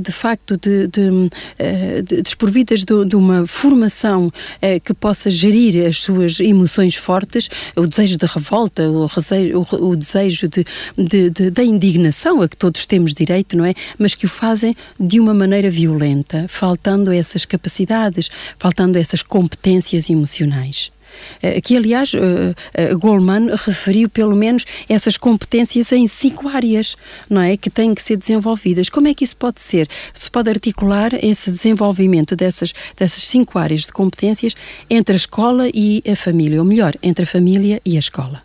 de 0.02 0.12
facto 0.12 0.56
de, 0.56 0.86
de, 0.88 1.10
de 2.04 2.22
desprovidas 2.22 2.84
de, 2.84 3.04
de, 3.04 3.16
uma 3.16 3.46
formação 3.46 4.32
que 4.84 4.94
possa 4.94 5.30
gerir 5.30 5.86
as 5.86 5.98
suas 5.98 6.40
emoções 6.40 6.94
fortes, 6.94 7.48
o 7.76 7.86
desejo 7.86 8.16
de 8.16 8.26
revolta, 8.26 8.88
o, 8.88 9.08
o, 9.72 9.96
desejo 9.96 10.48
de, 10.48 10.64
de, 10.96 11.50
da 11.50 11.62
indignação 11.62 12.42
a 12.42 12.48
que 12.48 12.56
todos 12.56 12.86
temos 12.86 13.14
direito, 13.14 13.56
não 13.56 13.64
é? 13.64 13.74
Mas 13.98 14.14
que 14.14 14.26
o 14.26 14.28
fazem 14.28 14.76
de 14.98 15.20
uma 15.20 15.34
maneira 15.34 15.70
violenta, 15.70 16.46
faltando 16.48 16.97
faltando 16.98 17.12
essas 17.12 17.44
capacidades, 17.44 18.30
faltando 18.58 18.98
essas 18.98 19.22
competências 19.22 20.10
emocionais. 20.10 20.90
Eh, 21.42 21.60
que, 21.60 21.76
aliás, 21.76 22.12
eh, 22.14 22.54
eh, 22.74 22.94
Goldman 22.94 23.50
referiu 23.56 24.08
pelo 24.08 24.36
menos 24.36 24.64
essas 24.88 25.16
competências 25.16 25.90
em 25.92 26.06
cinco 26.06 26.48
áreas, 26.48 26.96
não 27.28 27.40
é? 27.40 27.56
Que 27.56 27.70
têm 27.70 27.94
que 27.94 28.02
ser 28.02 28.16
desenvolvidas. 28.16 28.88
Como 28.88 29.08
é 29.08 29.14
que 29.14 29.24
isso 29.24 29.36
pode 29.36 29.60
ser? 29.60 29.88
Se 30.14 30.30
pode 30.30 30.50
articular 30.50 31.12
esse 31.24 31.50
desenvolvimento 31.50 32.36
dessas, 32.36 32.72
dessas 32.96 33.26
cinco 33.26 33.58
áreas 33.58 33.82
de 33.82 33.92
competências 33.92 34.54
entre 34.88 35.14
a 35.14 35.16
escola 35.16 35.68
e 35.72 36.02
a 36.06 36.14
família, 36.14 36.60
ou 36.60 36.64
melhor, 36.64 36.94
entre 37.02 37.24
a 37.24 37.26
família 37.26 37.80
e 37.84 37.96
a 37.96 37.98
escola? 37.98 38.42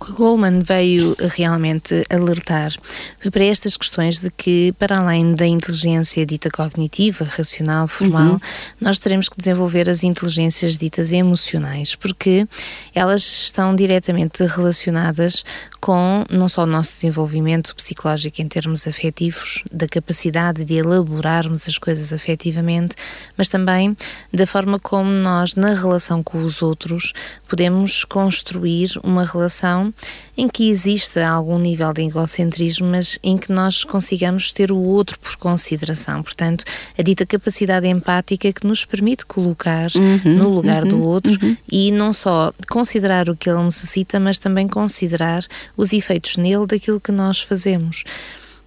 O 0.00 0.04
que 0.04 0.12
Goldman 0.12 0.62
veio 0.62 1.16
realmente 1.18 2.04
alertar 2.08 2.72
foi 3.20 3.32
para 3.32 3.44
estas 3.44 3.76
questões 3.76 4.20
de 4.20 4.30
que, 4.30 4.72
para 4.78 4.98
além 4.98 5.34
da 5.34 5.44
inteligência 5.44 6.24
dita 6.24 6.48
cognitiva, 6.50 7.24
racional, 7.24 7.88
formal, 7.88 8.34
uhum. 8.34 8.40
nós 8.80 9.00
teremos 9.00 9.28
que 9.28 9.36
desenvolver 9.36 9.90
as 9.90 10.04
inteligências 10.04 10.78
ditas 10.78 11.10
emocionais, 11.10 11.96
porque 11.96 12.46
elas 12.94 13.22
estão 13.22 13.74
diretamente 13.74 14.44
relacionadas 14.44 15.44
com 15.80 16.24
não 16.30 16.48
só 16.48 16.62
o 16.62 16.66
nosso 16.66 16.94
desenvolvimento 16.94 17.74
psicológico 17.74 18.40
em 18.40 18.46
termos 18.46 18.86
afetivos, 18.86 19.64
da 19.72 19.88
capacidade 19.88 20.64
de 20.64 20.74
elaborarmos 20.74 21.66
as 21.66 21.76
coisas 21.76 22.12
afetivamente, 22.12 22.94
mas 23.36 23.48
também 23.48 23.96
da 24.32 24.46
forma 24.46 24.78
como 24.78 25.10
nós, 25.10 25.56
na 25.56 25.74
relação 25.74 26.22
com 26.22 26.44
os 26.44 26.62
outros, 26.62 27.12
podemos 27.48 28.04
construir 28.04 28.90
uma 29.02 29.24
relação 29.24 29.87
em 30.36 30.48
que 30.48 30.68
exista 30.68 31.26
algum 31.26 31.58
nível 31.58 31.92
de 31.92 32.02
egocentrismo, 32.02 32.86
mas 32.86 33.18
em 33.22 33.36
que 33.36 33.50
nós 33.52 33.84
consigamos 33.84 34.52
ter 34.52 34.70
o 34.70 34.78
outro 34.78 35.18
por 35.18 35.36
consideração. 35.36 36.22
Portanto, 36.22 36.64
a 36.96 37.02
dita 37.02 37.26
capacidade 37.26 37.86
empática 37.86 38.52
que 38.52 38.66
nos 38.66 38.84
permite 38.84 39.26
colocar 39.26 39.90
uhum, 39.96 40.34
no 40.34 40.48
lugar 40.48 40.84
uhum, 40.84 40.88
do 40.88 41.02
outro 41.02 41.38
uhum. 41.42 41.56
e 41.70 41.90
não 41.90 42.12
só 42.12 42.52
considerar 42.70 43.28
o 43.28 43.36
que 43.36 43.50
ele 43.50 43.62
necessita, 43.62 44.20
mas 44.20 44.38
também 44.38 44.68
considerar 44.68 45.44
os 45.76 45.92
efeitos 45.92 46.36
nele 46.36 46.66
daquilo 46.66 47.00
que 47.00 47.12
nós 47.12 47.40
fazemos. 47.40 48.04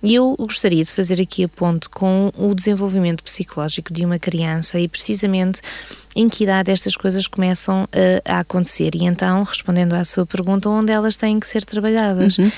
E 0.04 0.16
eu 0.16 0.36
gostaria 0.38 0.84
de 0.84 0.92
fazer 0.92 1.22
aqui 1.22 1.44
a 1.44 1.48
ponto 1.48 1.90
com 1.90 2.32
o 2.36 2.56
desenvolvimento 2.56 3.24
psicológico 3.24 3.94
de 3.94 4.04
uma 4.04 4.18
criança 4.18 4.80
e 4.80 4.88
precisamente 4.88 5.62
em 6.16 6.28
que 6.28 6.44
idade 6.44 6.72
estas 6.72 6.96
coisas 6.96 7.28
começam 7.28 7.88
a, 8.26 8.38
a 8.38 8.40
acontecer. 8.40 8.96
E 8.96 9.04
então, 9.04 9.44
respondendo 9.44 9.94
à 9.94 10.04
sua 10.04 10.26
pergunta, 10.26 10.70
onde 10.70 10.92
elas 10.92 11.16
têm 11.16 11.40
que 11.40 11.48
ser 11.48 11.64
trabalhadas. 11.64 12.38
Uhum. 12.38 12.52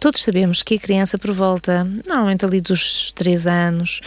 Todos 0.00 0.22
sabemos 0.22 0.62
que 0.62 0.76
a 0.76 0.78
criança, 0.78 1.18
por 1.18 1.32
volta, 1.32 1.84
normalmente 2.08 2.44
ali 2.44 2.60
dos 2.62 3.12
3 3.12 3.46
anos, 3.46 4.00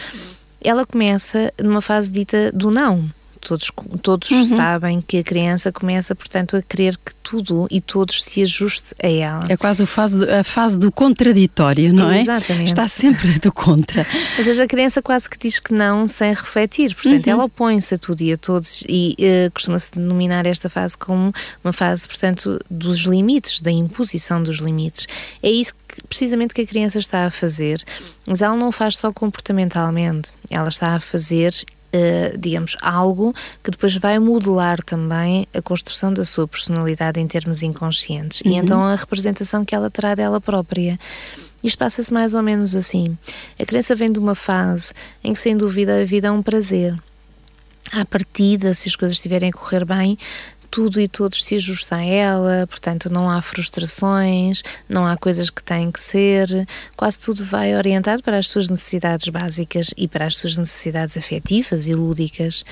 ela 0.60 0.84
começa 0.84 1.52
numa 1.62 1.80
fase 1.80 2.10
dita 2.10 2.50
do 2.52 2.70
não 2.70 3.08
todos, 3.44 3.70
todos 4.02 4.30
uhum. 4.30 4.46
sabem 4.56 5.00
que 5.00 5.18
a 5.18 5.22
criança 5.22 5.70
começa, 5.70 6.14
portanto, 6.14 6.56
a 6.56 6.62
querer 6.62 6.96
que 6.96 7.14
tudo 7.22 7.66
e 7.70 7.80
todos 7.80 8.22
se 8.24 8.42
ajuste 8.42 8.94
a 9.02 9.08
ela. 9.08 9.44
É 9.48 9.56
quase 9.56 9.82
a 9.82 9.86
fase, 9.86 10.28
a 10.28 10.42
fase 10.42 10.78
do 10.78 10.90
contraditório, 10.90 11.92
não 11.92 12.10
é? 12.10 12.20
Exatamente. 12.20 12.68
Está 12.68 12.88
sempre 12.88 13.38
do 13.38 13.52
contra. 13.52 14.06
Ou 14.38 14.44
seja, 14.44 14.64
a 14.64 14.66
criança 14.66 15.00
quase 15.00 15.28
que 15.28 15.38
diz 15.38 15.60
que 15.60 15.72
não 15.72 16.06
sem 16.06 16.30
refletir, 16.30 16.94
portanto, 16.94 17.26
uhum. 17.26 17.32
ela 17.32 17.44
opõe-se 17.44 17.94
a 17.94 17.98
tudo 17.98 18.22
e 18.22 18.32
a 18.32 18.36
todos 18.36 18.82
e 18.88 19.16
uh, 19.18 19.50
costuma-se 19.52 19.92
denominar 19.92 20.46
esta 20.46 20.68
fase 20.68 20.96
como 20.96 21.32
uma 21.62 21.72
fase, 21.72 22.08
portanto, 22.08 22.58
dos 22.70 23.00
limites, 23.00 23.60
da 23.60 23.70
imposição 23.70 24.42
dos 24.42 24.58
limites. 24.58 25.06
É 25.42 25.50
isso 25.50 25.74
que, 25.88 26.02
precisamente 26.08 26.54
que 26.54 26.62
a 26.62 26.66
criança 26.66 26.98
está 26.98 27.26
a 27.26 27.30
fazer, 27.30 27.82
mas 28.26 28.42
ela 28.42 28.56
não 28.56 28.68
o 28.68 28.72
faz 28.72 28.96
só 28.96 29.12
comportamentalmente, 29.12 30.30
ela 30.50 30.68
está 30.68 30.94
a 30.94 31.00
fazer 31.00 31.54
uh, 31.94 32.38
digamos, 32.38 32.76
algo 32.82 33.34
que 33.62 33.70
depois 33.70 33.96
vai 33.96 34.18
modelar 34.18 34.82
também 34.82 35.46
a 35.54 35.62
construção 35.62 36.12
da 36.12 36.24
sua 36.24 36.46
personalidade 36.46 37.20
em 37.20 37.26
termos 37.26 37.62
inconscientes. 37.62 38.40
Uhum. 38.42 38.52
E 38.52 38.54
então 38.56 38.82
a 38.82 38.94
representação 38.94 39.64
que 39.64 39.74
ela 39.74 39.90
terá 39.90 40.14
dela 40.14 40.40
própria. 40.40 40.98
Isto 41.62 41.78
passa-se 41.78 42.12
mais 42.12 42.34
ou 42.34 42.42
menos 42.42 42.76
assim. 42.76 43.16
A 43.58 43.64
criança 43.64 43.96
vem 43.96 44.12
de 44.12 44.18
uma 44.18 44.34
fase 44.34 44.92
em 45.22 45.32
que, 45.32 45.40
sem 45.40 45.56
dúvida, 45.56 46.02
a 46.02 46.04
vida 46.04 46.28
é 46.28 46.30
um 46.30 46.42
prazer. 46.42 46.94
À 47.90 48.04
partida, 48.04 48.74
se 48.74 48.88
as 48.88 48.96
coisas 48.96 49.16
estiverem 49.16 49.50
a 49.50 49.52
correr 49.52 49.84
bem, 49.84 50.18
tudo 50.74 51.00
e 51.00 51.06
todos 51.06 51.44
se 51.44 51.54
ajusta 51.54 51.94
a 51.94 52.04
ela, 52.04 52.66
portanto 52.66 53.08
não 53.08 53.30
há 53.30 53.40
frustrações, 53.40 54.60
não 54.88 55.06
há 55.06 55.16
coisas 55.16 55.48
que 55.48 55.62
têm 55.62 55.88
que 55.92 56.00
ser, 56.00 56.48
quase 56.96 57.20
tudo 57.20 57.44
vai 57.44 57.76
orientado 57.76 58.24
para 58.24 58.38
as 58.38 58.48
suas 58.48 58.68
necessidades 58.68 59.28
básicas 59.28 59.94
e 59.96 60.08
para 60.08 60.26
as 60.26 60.36
suas 60.36 60.56
necessidades 60.58 61.16
afetivas 61.16 61.86
e 61.86 61.94
lúdicas. 61.94 62.64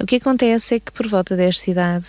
O 0.00 0.06
que 0.06 0.16
acontece 0.16 0.76
é 0.76 0.80
que 0.80 0.90
por 0.90 1.06
volta 1.06 1.36
desta 1.36 1.70
idade, 1.70 2.06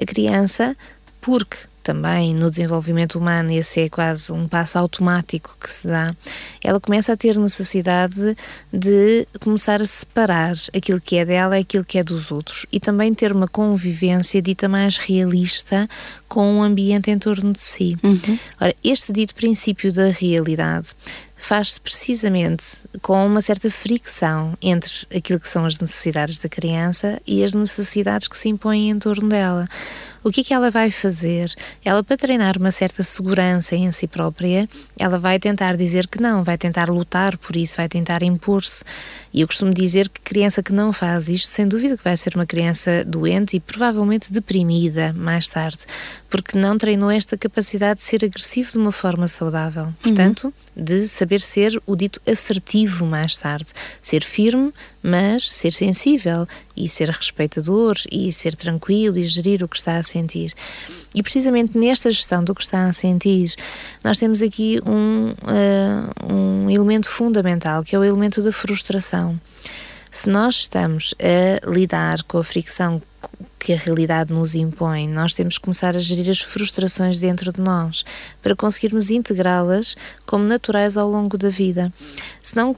a 0.00 0.06
criança, 0.06 0.74
porque 1.20 1.58
também 1.86 2.34
no 2.34 2.50
desenvolvimento 2.50 3.16
humano, 3.16 3.52
esse 3.52 3.82
é 3.82 3.88
quase 3.88 4.32
um 4.32 4.48
passo 4.48 4.76
automático 4.76 5.56
que 5.60 5.70
se 5.70 5.86
dá, 5.86 6.16
ela 6.64 6.80
começa 6.80 7.12
a 7.12 7.16
ter 7.16 7.38
necessidade 7.38 8.36
de 8.72 9.24
começar 9.38 9.80
a 9.80 9.86
separar 9.86 10.56
aquilo 10.76 11.00
que 11.00 11.14
é 11.14 11.24
dela 11.24 11.56
e 11.56 11.60
aquilo 11.60 11.84
que 11.84 11.96
é 11.96 12.02
dos 12.02 12.32
outros 12.32 12.66
e 12.72 12.80
também 12.80 13.14
ter 13.14 13.30
uma 13.30 13.46
convivência 13.46 14.42
dita 14.42 14.68
mais 14.68 14.96
realista 14.96 15.88
com 16.28 16.58
o 16.58 16.62
ambiente 16.62 17.08
em 17.08 17.18
torno 17.20 17.52
de 17.52 17.62
si. 17.62 17.96
Uhum. 18.02 18.36
Ora, 18.60 18.74
este 18.82 19.12
dito 19.12 19.32
princípio 19.32 19.92
da 19.92 20.08
realidade 20.08 20.88
faz-se 21.46 21.80
precisamente 21.80 22.76
com 23.00 23.24
uma 23.24 23.40
certa 23.40 23.70
fricção 23.70 24.58
entre 24.60 24.90
aquilo 25.14 25.38
que 25.38 25.48
são 25.48 25.64
as 25.64 25.78
necessidades 25.78 26.38
da 26.38 26.48
criança 26.48 27.22
e 27.24 27.44
as 27.44 27.54
necessidades 27.54 28.26
que 28.26 28.36
se 28.36 28.48
impõem 28.48 28.90
em 28.90 28.98
torno 28.98 29.28
dela. 29.28 29.68
O 30.26 30.32
que 30.32 30.40
é 30.40 30.44
que 30.44 30.52
ela 30.52 30.72
vai 30.72 30.90
fazer? 30.90 31.54
Ela, 31.84 32.02
para 32.02 32.16
treinar 32.16 32.58
uma 32.58 32.72
certa 32.72 33.04
segurança 33.04 33.76
em 33.76 33.92
si 33.92 34.08
própria, 34.08 34.68
ela 34.98 35.20
vai 35.20 35.38
tentar 35.38 35.76
dizer 35.76 36.08
que 36.08 36.20
não, 36.20 36.42
vai 36.42 36.58
tentar 36.58 36.90
lutar 36.90 37.38
por 37.38 37.54
isso, 37.54 37.76
vai 37.76 37.88
tentar 37.88 38.24
impor-se. 38.24 38.82
E 39.32 39.42
eu 39.42 39.46
costumo 39.46 39.72
dizer 39.72 40.08
que 40.08 40.20
criança 40.20 40.64
que 40.64 40.72
não 40.72 40.92
faz 40.92 41.28
isto, 41.28 41.48
sem 41.48 41.68
dúvida 41.68 41.96
que 41.96 42.02
vai 42.02 42.16
ser 42.16 42.34
uma 42.34 42.44
criança 42.44 43.04
doente 43.04 43.54
e 43.54 43.60
provavelmente 43.60 44.32
deprimida 44.32 45.12
mais 45.12 45.48
tarde, 45.48 45.78
porque 46.28 46.58
não 46.58 46.76
treinou 46.76 47.08
esta 47.08 47.38
capacidade 47.38 48.00
de 48.00 48.06
ser 48.06 48.24
agressivo 48.24 48.72
de 48.72 48.78
uma 48.78 48.90
forma 48.90 49.28
saudável. 49.28 49.84
Uhum. 49.84 49.94
Portanto, 50.02 50.52
uhum. 50.74 50.84
de 50.84 51.06
saber 51.06 51.35
ser 51.40 51.80
o 51.86 51.96
dito 51.96 52.20
assertivo 52.26 53.06
mais 53.06 53.36
tarde, 53.36 53.72
ser 54.02 54.22
firme, 54.22 54.72
mas 55.02 55.50
ser 55.50 55.72
sensível 55.72 56.46
e 56.76 56.88
ser 56.88 57.08
respeitador 57.08 57.96
e 58.10 58.32
ser 58.32 58.54
tranquilo 58.54 59.18
e 59.18 59.24
gerir 59.24 59.62
o 59.62 59.68
que 59.68 59.76
está 59.76 59.96
a 59.96 60.02
sentir. 60.02 60.52
E 61.14 61.22
precisamente 61.22 61.78
nesta 61.78 62.10
gestão 62.10 62.44
do 62.44 62.54
que 62.54 62.62
está 62.62 62.86
a 62.86 62.92
sentir, 62.92 63.54
nós 64.04 64.18
temos 64.18 64.42
aqui 64.42 64.80
um, 64.86 65.30
uh, 65.30 66.32
um 66.32 66.70
elemento 66.70 67.08
fundamental, 67.08 67.82
que 67.82 67.94
é 67.94 67.98
o 67.98 68.04
elemento 68.04 68.42
da 68.42 68.52
frustração. 68.52 69.40
Se 70.10 70.28
nós 70.28 70.56
estamos 70.56 71.14
a 71.20 71.70
lidar 71.70 72.22
com 72.24 72.38
a 72.38 72.44
fricção 72.44 73.02
que 73.66 73.72
a 73.72 73.76
realidade 73.76 74.32
nos 74.32 74.54
impõe, 74.54 75.08
nós 75.08 75.34
temos 75.34 75.58
que 75.58 75.64
começar 75.64 75.96
a 75.96 75.98
gerir 75.98 76.30
as 76.30 76.40
frustrações 76.40 77.18
dentro 77.18 77.52
de 77.52 77.60
nós 77.60 78.04
para 78.40 78.54
conseguirmos 78.54 79.10
integrá-las 79.10 79.96
como 80.24 80.44
naturais 80.44 80.96
ao 80.96 81.10
longo 81.10 81.36
da 81.36 81.48
vida. 81.48 81.92
Senão, 82.40 82.76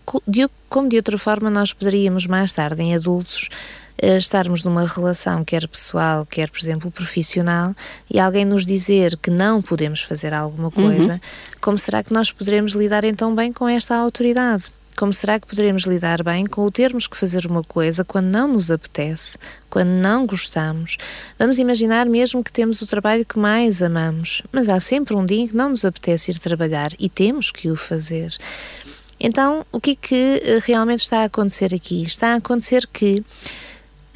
como 0.66 0.88
de 0.88 0.97
outra 0.97 1.18
forma, 1.18 1.50
nós 1.50 1.75
poderíamos 1.75 2.26
mais 2.26 2.54
tarde, 2.54 2.80
em 2.80 2.95
adultos, 2.95 3.50
eh, 3.99 4.16
estarmos 4.16 4.64
numa 4.64 4.87
relação, 4.87 5.45
quer 5.45 5.68
pessoal, 5.68 6.25
quer, 6.25 6.49
por 6.49 6.59
exemplo, 6.59 6.90
profissional, 6.90 7.75
e 8.11 8.18
alguém 8.18 8.47
nos 8.47 8.64
dizer 8.64 9.14
que 9.18 9.30
não 9.30 9.61
podemos 9.61 10.00
fazer 10.00 10.33
alguma 10.33 10.71
coisa, 10.71 11.12
uhum. 11.12 11.21
como 11.61 11.76
será 11.76 12.02
que 12.02 12.14
nós 12.14 12.33
poderemos 12.33 12.73
lidar 12.73 13.04
então 13.04 13.35
bem 13.35 13.52
com 13.52 13.68
esta 13.68 13.95
autoridade? 13.95 14.73
Como 14.98 15.12
será 15.12 15.38
que 15.38 15.46
poderemos 15.46 15.84
lidar 15.84 16.24
bem 16.24 16.44
com 16.44 16.64
o 16.64 16.72
termos 16.72 17.06
que 17.06 17.16
fazer 17.16 17.46
uma 17.46 17.62
coisa 17.62 18.04
quando 18.04 18.26
não 18.26 18.48
nos 18.48 18.68
apetece, 18.68 19.38
quando 19.70 19.90
não 19.90 20.26
gostamos? 20.26 20.96
Vamos 21.38 21.60
imaginar 21.60 22.06
mesmo 22.06 22.42
que 22.42 22.50
temos 22.50 22.82
o 22.82 22.86
trabalho 22.86 23.24
que 23.24 23.38
mais 23.38 23.80
amamos, 23.80 24.42
mas 24.50 24.68
há 24.68 24.80
sempre 24.80 25.14
um 25.14 25.24
dia 25.24 25.42
em 25.42 25.46
que 25.46 25.54
não 25.54 25.68
nos 25.68 25.84
apetece 25.84 26.32
ir 26.32 26.40
trabalhar 26.40 26.90
e 26.98 27.08
temos 27.08 27.52
que 27.52 27.70
o 27.70 27.76
fazer. 27.76 28.36
Então, 29.20 29.64
o 29.70 29.80
que 29.80 29.92
é 29.92 29.94
que 29.94 30.42
eh, 30.44 30.58
realmente 30.64 31.02
está 31.02 31.18
a 31.18 31.26
acontecer 31.26 31.72
aqui? 31.72 32.02
Está 32.02 32.32
a 32.32 32.38
acontecer 32.38 32.84
que 32.92 33.22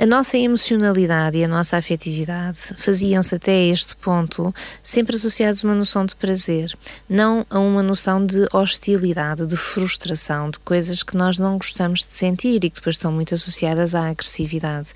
a 0.03 0.07
nossa 0.07 0.37
emocionalidade 0.37 1.39
e 1.39 1.45
a 1.45 1.49
nossa 1.49 1.77
afetividade 1.77 2.75
faziam-se 2.77 3.37
até 3.37 3.67
este 3.67 3.95
ponto 3.95 4.53
sempre 4.83 5.15
associados 5.15 5.65
a 5.65 5.69
uma 5.69 5.77
noção 5.77 6.05
de 6.05 6.17
prazer, 6.17 6.77
não 7.09 7.47
a 7.49 7.61
uma 7.61 7.85
noção 7.85 8.27
de 8.27 8.45
hostilidade, 8.53 9.47
de 9.47 9.57
frustração, 9.57 10.51
de 10.51 10.59
coisas 10.59 11.05
que 11.05 11.17
nós 11.17 11.39
não 11.39 11.57
gostamos 11.57 12.01
de 12.01 12.11
sentir 12.11 12.65
e 12.65 12.69
que 12.69 12.81
depois 12.81 12.97
estão 12.97 13.13
muito 13.13 13.33
associadas 13.33 13.95
à 13.95 14.09
agressividade. 14.09 14.93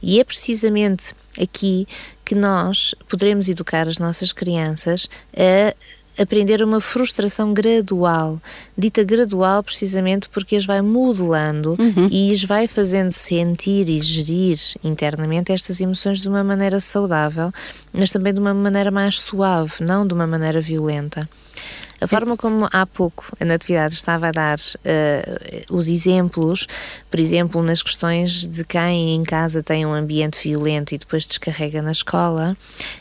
E 0.00 0.20
é 0.20 0.24
precisamente 0.24 1.16
aqui 1.36 1.88
que 2.24 2.36
nós 2.36 2.94
poderemos 3.08 3.48
educar 3.48 3.88
as 3.88 3.98
nossas 3.98 4.32
crianças 4.32 5.08
a 5.36 5.74
aprender 6.18 6.62
uma 6.62 6.80
frustração 6.80 7.52
gradual, 7.52 8.40
dita 8.76 9.02
gradual 9.02 9.62
precisamente 9.62 10.28
porque 10.28 10.56
as 10.56 10.64
vai 10.64 10.80
modelando 10.80 11.76
uhum. 11.78 12.08
e 12.10 12.32
as 12.32 12.44
vai 12.44 12.66
fazendo 12.66 13.12
sentir 13.12 13.88
e 13.88 14.00
gerir 14.00 14.58
internamente 14.82 15.52
estas 15.52 15.80
emoções 15.80 16.20
de 16.20 16.28
uma 16.28 16.44
maneira 16.44 16.80
saudável, 16.80 17.52
mas 17.92 18.12
também 18.12 18.32
de 18.32 18.40
uma 18.40 18.54
maneira 18.54 18.90
mais 18.90 19.18
suave, 19.18 19.74
não 19.80 20.06
de 20.06 20.14
uma 20.14 20.26
maneira 20.26 20.60
violenta. 20.60 21.28
A 22.04 22.06
forma 22.06 22.36
como 22.36 22.68
há 22.70 22.84
pouco 22.84 23.34
a 23.40 23.46
Natividade 23.46 23.94
estava 23.94 24.28
a 24.28 24.30
dar 24.30 24.58
uh, 24.58 25.74
os 25.74 25.88
exemplos, 25.88 26.66
por 27.10 27.18
exemplo, 27.18 27.62
nas 27.62 27.82
questões 27.82 28.46
de 28.46 28.62
quem 28.62 29.14
em 29.14 29.22
casa 29.22 29.62
tem 29.62 29.86
um 29.86 29.92
ambiente 29.94 30.38
violento 30.38 30.94
e 30.94 30.98
depois 30.98 31.26
descarrega 31.26 31.80
na 31.80 31.92
escola, 31.92 32.58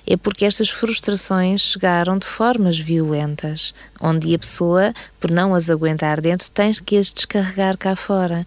é 0.08 0.16
porque 0.16 0.46
estas 0.46 0.70
frustrações 0.70 1.60
chegaram 1.60 2.18
de 2.18 2.26
formas 2.26 2.80
violentas, 2.80 3.74
onde 4.00 4.34
a 4.34 4.40
pessoa, 4.40 4.94
por 5.20 5.30
não 5.30 5.54
as 5.54 5.70
aguentar 5.70 6.22
dentro, 6.22 6.50
tem 6.50 6.72
que 6.72 6.96
as 6.96 7.12
descarregar 7.12 7.78
cá 7.78 7.98
fora. 7.98 8.46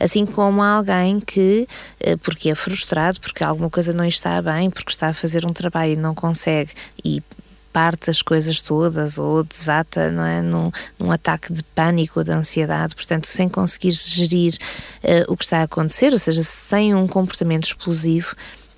Assim 0.00 0.24
como 0.24 0.62
alguém 0.62 1.20
que, 1.20 1.68
uh, 2.00 2.16
porque 2.16 2.48
é 2.48 2.54
frustrado, 2.54 3.20
porque 3.20 3.44
alguma 3.44 3.68
coisa 3.68 3.92
não 3.92 4.06
está 4.06 4.40
bem, 4.40 4.70
porque 4.70 4.90
está 4.90 5.08
a 5.08 5.14
fazer 5.14 5.44
um 5.44 5.52
trabalho 5.52 5.92
e 5.92 5.96
não 5.96 6.14
consegue 6.14 6.72
e 7.04 7.22
parte 7.72 8.10
as 8.10 8.22
coisas 8.22 8.60
todas 8.60 9.18
ou 9.18 9.44
desata 9.44 10.10
não 10.10 10.24
é, 10.24 10.42
num, 10.42 10.70
num 10.98 11.10
ataque 11.10 11.52
de 11.52 11.62
pânico 11.62 12.20
ou 12.20 12.24
de 12.24 12.30
ansiedade, 12.30 12.94
portanto, 12.94 13.26
sem 13.26 13.48
conseguir 13.48 13.92
gerir 13.92 14.56
uh, 15.04 15.32
o 15.32 15.36
que 15.36 15.44
está 15.44 15.58
a 15.58 15.62
acontecer, 15.64 16.12
ou 16.12 16.18
seja, 16.18 16.42
se 16.42 16.68
tem 16.68 16.94
um 16.94 17.06
comportamento 17.06 17.64
explosivo, 17.64 18.34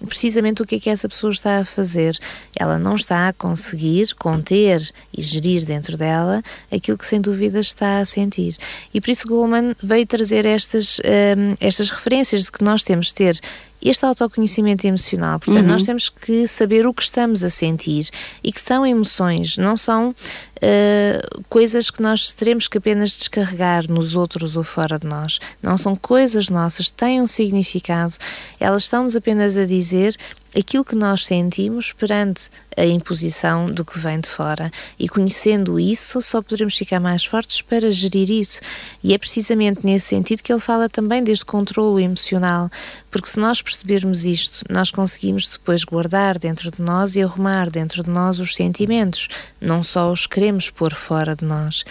precisamente 0.06 0.62
o 0.62 0.66
que 0.66 0.76
é 0.76 0.80
que 0.80 0.90
essa 0.90 1.08
pessoa 1.08 1.32
está 1.32 1.58
a 1.58 1.64
fazer. 1.64 2.18
Ela 2.56 2.78
não 2.78 2.94
está 2.94 3.28
a 3.28 3.32
conseguir 3.32 4.14
conter 4.14 4.80
e 5.16 5.22
gerir 5.22 5.64
dentro 5.64 5.96
dela 5.96 6.42
aquilo 6.70 6.98
que 6.98 7.06
sem 7.06 7.20
dúvida 7.20 7.60
está 7.60 7.98
a 7.98 8.06
sentir. 8.06 8.56
E 8.92 9.00
por 9.00 9.10
isso 9.10 9.28
Goldman 9.28 9.74
veio 9.82 10.06
trazer 10.06 10.46
estas, 10.46 10.98
um, 10.98 11.02
ehm, 11.04 11.54
estas 11.60 11.90
referências 11.90 12.44
de 12.44 12.52
que 12.52 12.64
nós 12.64 12.82
temos 12.82 13.08
de 13.08 13.14
ter 13.14 13.40
este 13.82 14.04
autoconhecimento 14.04 14.86
emocional. 14.86 15.38
Portanto, 15.38 15.64
uhum. 15.64 15.72
nós 15.72 15.84
temos 15.84 16.08
que 16.08 16.46
saber 16.46 16.86
o 16.86 16.94
que 16.94 17.02
estamos 17.02 17.42
a 17.42 17.50
sentir 17.50 18.08
e 18.42 18.52
que 18.52 18.60
são 18.60 18.86
emoções, 18.86 19.56
não 19.56 19.76
são 19.76 20.10
uh, 20.10 21.44
coisas 21.48 21.90
que 21.90 22.02
nós 22.02 22.32
teremos 22.32 22.68
que 22.68 22.78
apenas 22.78 23.16
descarregar 23.16 23.90
nos 23.90 24.14
outros 24.14 24.56
ou 24.56 24.64
fora 24.64 24.98
de 24.98 25.06
nós. 25.06 25.38
Não 25.62 25.78
são 25.78 25.96
coisas 25.96 26.48
nossas, 26.48 26.90
têm 26.90 27.20
um 27.20 27.26
significado. 27.26 28.14
Elas 28.58 28.84
estão-nos 28.84 29.16
apenas 29.16 29.56
a 29.56 29.64
dizer 29.64 30.16
aquilo 30.56 30.84
que 30.84 30.94
nós 30.94 31.26
sentimos 31.26 31.92
perante 31.92 32.50
a 32.76 32.84
imposição 32.84 33.66
do 33.66 33.84
que 33.84 33.98
vem 33.98 34.20
de 34.20 34.28
fora. 34.28 34.70
E 34.98 35.08
conhecendo 35.08 35.78
isso, 35.78 36.20
só 36.22 36.40
poderemos 36.40 36.76
ficar 36.76 37.00
mais 37.00 37.24
fortes 37.24 37.60
para 37.62 37.90
gerir 37.90 38.30
isso. 38.30 38.60
E 39.02 39.12
é 39.14 39.18
precisamente 39.18 39.84
nesse 39.84 40.06
sentido 40.06 40.42
que 40.42 40.52
ele 40.52 40.60
fala 40.60 40.88
também 40.88 41.22
deste 41.22 41.44
controle 41.44 42.04
emocional, 42.04 42.70
porque 43.10 43.28
se 43.28 43.38
nós 43.38 43.60
percebermos 43.60 44.24
isto, 44.24 44.64
nós 44.70 44.90
conseguimos 44.90 45.48
depois 45.48 45.84
guardar 45.84 46.38
dentro 46.38 46.70
de 46.70 46.80
nós 46.80 47.16
e 47.16 47.22
arrumar 47.22 47.70
dentro 47.70 48.02
de 48.02 48.10
nós 48.10 48.38
os 48.38 48.54
sentimentos, 48.54 49.28
não 49.60 49.82
só 49.82 50.12
os 50.12 50.26
queremos 50.26 50.70
pôr 50.70 50.94
fora 50.94 51.36
de 51.36 51.44
nós. 51.44 51.84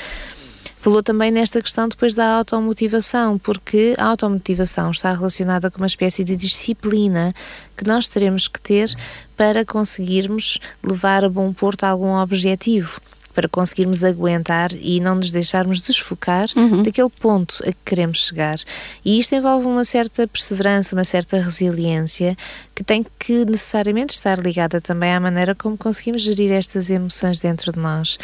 Falou 0.89 1.03
também 1.03 1.29
nesta 1.29 1.61
questão 1.61 1.87
depois 1.87 2.15
da 2.15 2.25
automotivação, 2.33 3.37
porque 3.37 3.93
a 3.95 4.05
automotivação 4.05 4.89
está 4.89 5.11
relacionada 5.11 5.69
com 5.69 5.77
uma 5.77 5.85
espécie 5.85 6.23
de 6.23 6.35
disciplina 6.35 7.31
que 7.77 7.85
nós 7.85 8.07
teremos 8.07 8.47
que 8.47 8.59
ter 8.59 8.91
para 9.37 9.63
conseguirmos 9.63 10.57
levar 10.83 11.23
a 11.23 11.29
bom 11.29 11.53
porto 11.53 11.83
algum 11.83 12.17
objetivo 12.17 12.99
para 13.39 13.47
conseguirmos 13.47 14.03
aguentar 14.03 14.69
e 14.73 14.99
não 14.99 15.15
nos 15.15 15.31
deixarmos 15.31 15.79
desfocar 15.79 16.49
uhum. 16.57 16.83
daquele 16.83 17.09
ponto 17.09 17.63
a 17.65 17.71
que 17.71 17.77
queremos 17.85 18.25
chegar. 18.25 18.57
E 19.05 19.17
isto 19.17 19.33
envolve 19.33 19.65
uma 19.65 19.85
certa 19.85 20.27
perseverança, 20.27 20.93
uma 20.93 21.05
certa 21.05 21.37
resiliência 21.37 22.35
que 22.75 22.83
tem 22.83 23.05
que 23.17 23.45
necessariamente 23.45 24.13
estar 24.13 24.37
ligada 24.39 24.81
também 24.81 25.13
à 25.13 25.21
maneira 25.21 25.55
como 25.55 25.77
conseguimos 25.77 26.21
gerir 26.21 26.51
estas 26.51 26.89
emoções 26.89 27.39
dentro 27.39 27.71
de 27.71 27.79
nós. 27.79 28.17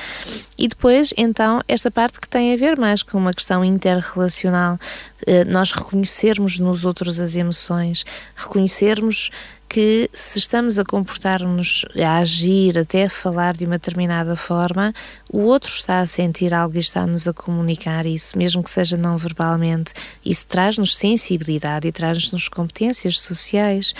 E 0.58 0.68
depois, 0.68 1.14
então, 1.16 1.62
esta 1.66 1.90
parte 1.90 2.20
que 2.20 2.28
tem 2.28 2.54
a 2.54 2.58
ver 2.58 2.78
mais 2.78 3.02
com 3.02 3.18
uma 3.18 3.34
questão 3.34 3.64
interrelacional, 3.64 4.78
eh, 5.26 5.46
nós 5.46 5.72
reconhecermos 5.72 6.60
nos 6.60 6.84
outros 6.84 7.22
as 7.22 7.36
emoções, 7.36 8.06
reconhecermos 8.36 9.30
que 9.68 10.10
se 10.14 10.40
estamos 10.40 10.80
a 10.80 10.86
comportar-nos, 10.86 11.86
a 11.96 12.18
agir, 12.18 12.78
até 12.78 13.06
a 13.06 13.10
falar 13.10 13.54
de 13.54 13.66
uma 13.66 13.78
determinada 13.78 14.36
forma, 14.36 14.94
o 15.32 15.40
outro 15.40 15.70
está 15.70 16.00
a 16.00 16.08
sentir 16.08 16.54
algo 16.54 16.78
e 16.78 16.80
está-nos 16.80 17.28
a 17.28 17.34
comunicar 17.34 18.06
isso, 18.06 18.38
mesmo 18.38 18.64
que 18.64 18.70
seja 18.70 18.96
não 18.96 19.18
verbalmente. 19.18 19.94
Isso 20.24 20.48
traz-nos 20.48 20.96
sensibilidade 20.96 21.88
e 21.88 21.92
traz-nos 21.92 22.48
competências 22.48 23.20
sociais. 23.20 23.94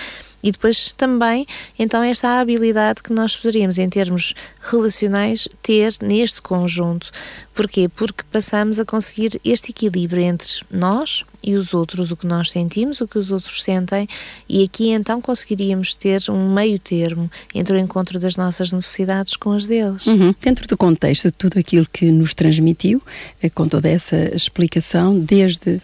E 0.46 0.52
depois 0.52 0.94
também, 0.96 1.48
então, 1.78 2.04
esta 2.04 2.40
habilidade 2.40 3.02
que 3.02 3.12
nós 3.12 3.36
poderíamos, 3.36 3.80
em 3.80 3.90
termos 3.90 4.36
relacionais, 4.62 5.48
ter 5.64 5.96
neste 6.04 6.40
conjunto. 6.40 7.10
Porquê? 7.52 7.90
Porque 7.90 8.24
passamos 8.32 8.78
a 8.78 8.86
conseguir 8.86 9.42
este 9.44 9.72
equilíbrio 9.72 10.22
entre 10.22 10.52
nós 10.70 11.24
e 11.44 11.56
os 11.56 11.74
outros, 11.74 12.12
o 12.12 12.16
que 12.16 12.28
nós 12.28 12.52
sentimos, 12.52 13.02
o 13.02 13.08
que 13.08 13.18
os 13.18 13.32
outros 13.32 13.64
sentem, 13.64 14.08
e 14.48 14.64
aqui 14.64 14.90
então 14.90 15.20
conseguiríamos 15.20 15.96
ter 15.96 16.22
um 16.30 16.54
meio 16.54 16.78
termo 16.78 17.32
entre 17.56 17.76
o 17.76 17.80
encontro 17.80 18.20
das 18.20 18.36
nossas 18.36 18.72
necessidades 18.72 19.36
com 19.36 19.52
as 19.52 19.66
deles. 19.66 20.06
Uhum. 20.06 20.36
Dentro 20.40 20.68
do 20.68 20.78
contexto 20.78 21.26
de 21.26 21.34
tudo 21.34 21.58
aquilo 21.58 21.88
que 21.92 22.12
nos 22.12 22.36
transmitiu, 22.36 23.02
eh, 23.42 23.50
com 23.50 23.68
toda 23.68 23.90
essa 23.90 24.36
explicação, 24.36 25.20
desde 25.20 25.82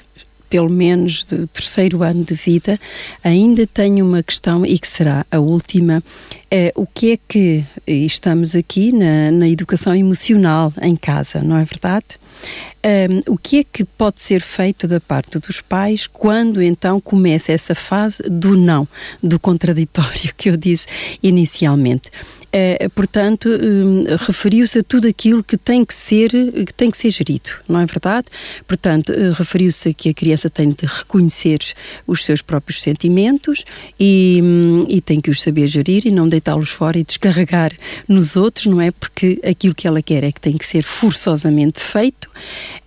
pelo 0.52 0.70
menos 0.70 1.24
do 1.24 1.48
terceiro 1.48 2.04
ano 2.04 2.26
de 2.26 2.36
vida, 2.36 2.78
ainda 3.24 3.66
tenho 3.66 4.06
uma 4.06 4.22
questão 4.22 4.66
e 4.66 4.78
que 4.78 4.88
será 4.88 5.26
a 5.32 5.40
última. 5.40 6.04
É, 6.52 6.74
o 6.76 6.86
que 6.86 7.14
é 7.14 7.18
que 7.26 7.64
estamos 7.88 8.54
aqui 8.54 8.92
na, 8.92 9.32
na 9.32 9.48
educação 9.48 9.96
emocional 9.96 10.74
em 10.82 10.98
casa, 10.98 11.42
não 11.42 11.56
é 11.56 11.64
verdade? 11.64 12.20
Um, 12.84 13.34
o 13.34 13.38
que 13.38 13.60
é 13.60 13.64
que 13.64 13.86
pode 13.86 14.22
ser 14.22 14.42
feito 14.42 14.90
da 14.90 15.00
parte 15.00 15.40
dos 15.40 15.62
pais 15.62 16.06
quando 16.06 16.62
então 16.62 17.00
começa 17.00 17.54
essa 17.54 17.74
fase 17.74 18.22
do 18.24 18.58
não, 18.58 18.86
do 19.24 19.40
contraditório 19.40 20.34
que 20.36 20.50
eu 20.50 20.58
disse 20.58 20.86
inicialmente? 21.24 22.12
Uh, 22.54 22.90
portanto, 22.90 23.48
um, 23.48 24.04
referiu-se 24.18 24.80
a 24.80 24.84
tudo 24.84 25.08
aquilo 25.08 25.42
que 25.42 25.56
tem 25.56 25.86
que 25.86 25.94
ser 25.94 26.30
que 26.30 26.74
tem 26.74 26.92
que 26.92 26.98
ser 26.98 27.10
gerido, 27.10 27.50
não 27.68 27.80
é 27.80 27.86
verdade? 27.86 28.28
Portanto, 28.68 29.14
uh, 29.14 29.32
referiu-se 29.32 29.88
a 29.88 29.94
que 29.94 30.10
a 30.10 30.14
criança 30.14 30.50
tem 30.50 30.70
de 30.70 30.86
reconhecer 30.86 31.60
os 32.06 32.26
seus 32.26 32.42
próprios 32.42 32.82
sentimentos 32.82 33.64
e, 33.98 34.42
um, 34.44 34.86
e 34.90 35.00
tem 35.00 35.22
que 35.22 35.32
os 35.32 35.42
saber 35.42 35.68
gerir 35.68 36.06
e 36.06 36.12
não 36.12 36.28
deitá-los 36.28 36.72
fora 36.72 37.00
e 37.00 37.06
descarregar 37.06 37.72
nos 38.06 38.36
outros, 38.36 38.66
não 38.66 38.82
é? 38.82 38.92
Porque 38.92 39.40
aquilo 39.46 39.74
que 39.74 39.88
ela 39.88 40.02
quer 40.02 40.26
é 40.26 40.32
que 40.32 40.42
tem 40.42 40.58
que 40.58 40.66
ser 40.66 40.84
forçosamente 40.84 41.80
feito. 41.80 42.30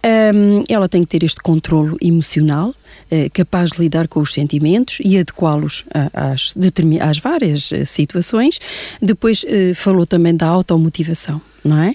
Um, 0.05 0.63
ela 0.69 0.91
tem 0.91 1.03
que 1.03 1.09
ter 1.09 1.25
este 1.25 1.41
controlo 1.41 1.97
emocional 2.03 2.75
eh, 2.75 2.84
capaz 3.33 3.71
de 3.71 3.81
lidar 3.81 4.09
com 4.09 4.21
os 4.21 4.33
sentimentos 4.33 4.99
e 5.03 5.19
adequá-los 5.19 5.85
às, 6.13 6.55
às 7.01 7.19
várias 7.19 7.73
eh, 7.73 7.85
situações. 7.85 8.61
Depois 9.01 9.45
eh, 9.47 9.73
falou 9.75 10.07
também 10.07 10.35
da 10.35 10.47
automotivação 10.47 11.41
não 11.65 11.79
é? 11.79 11.95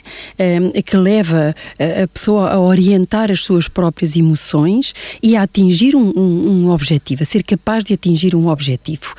que 0.85 0.97
leva 0.97 1.55
a 2.03 2.07
pessoa 2.07 2.49
a 2.49 2.59
orientar 2.59 3.31
as 3.31 3.43
suas 3.43 3.67
próprias 3.67 4.15
emoções 4.15 4.93
e 5.21 5.35
a 5.35 5.43
atingir 5.43 5.95
um, 5.95 6.11
um, 6.15 6.65
um, 6.65 6.69
objetivo, 6.69 7.23
a 7.23 7.25
ser 7.25 7.43
capaz 7.43 7.83
de 7.83 7.93
atingir 7.93 8.35
um 8.35 8.47
objetivo, 8.47 9.13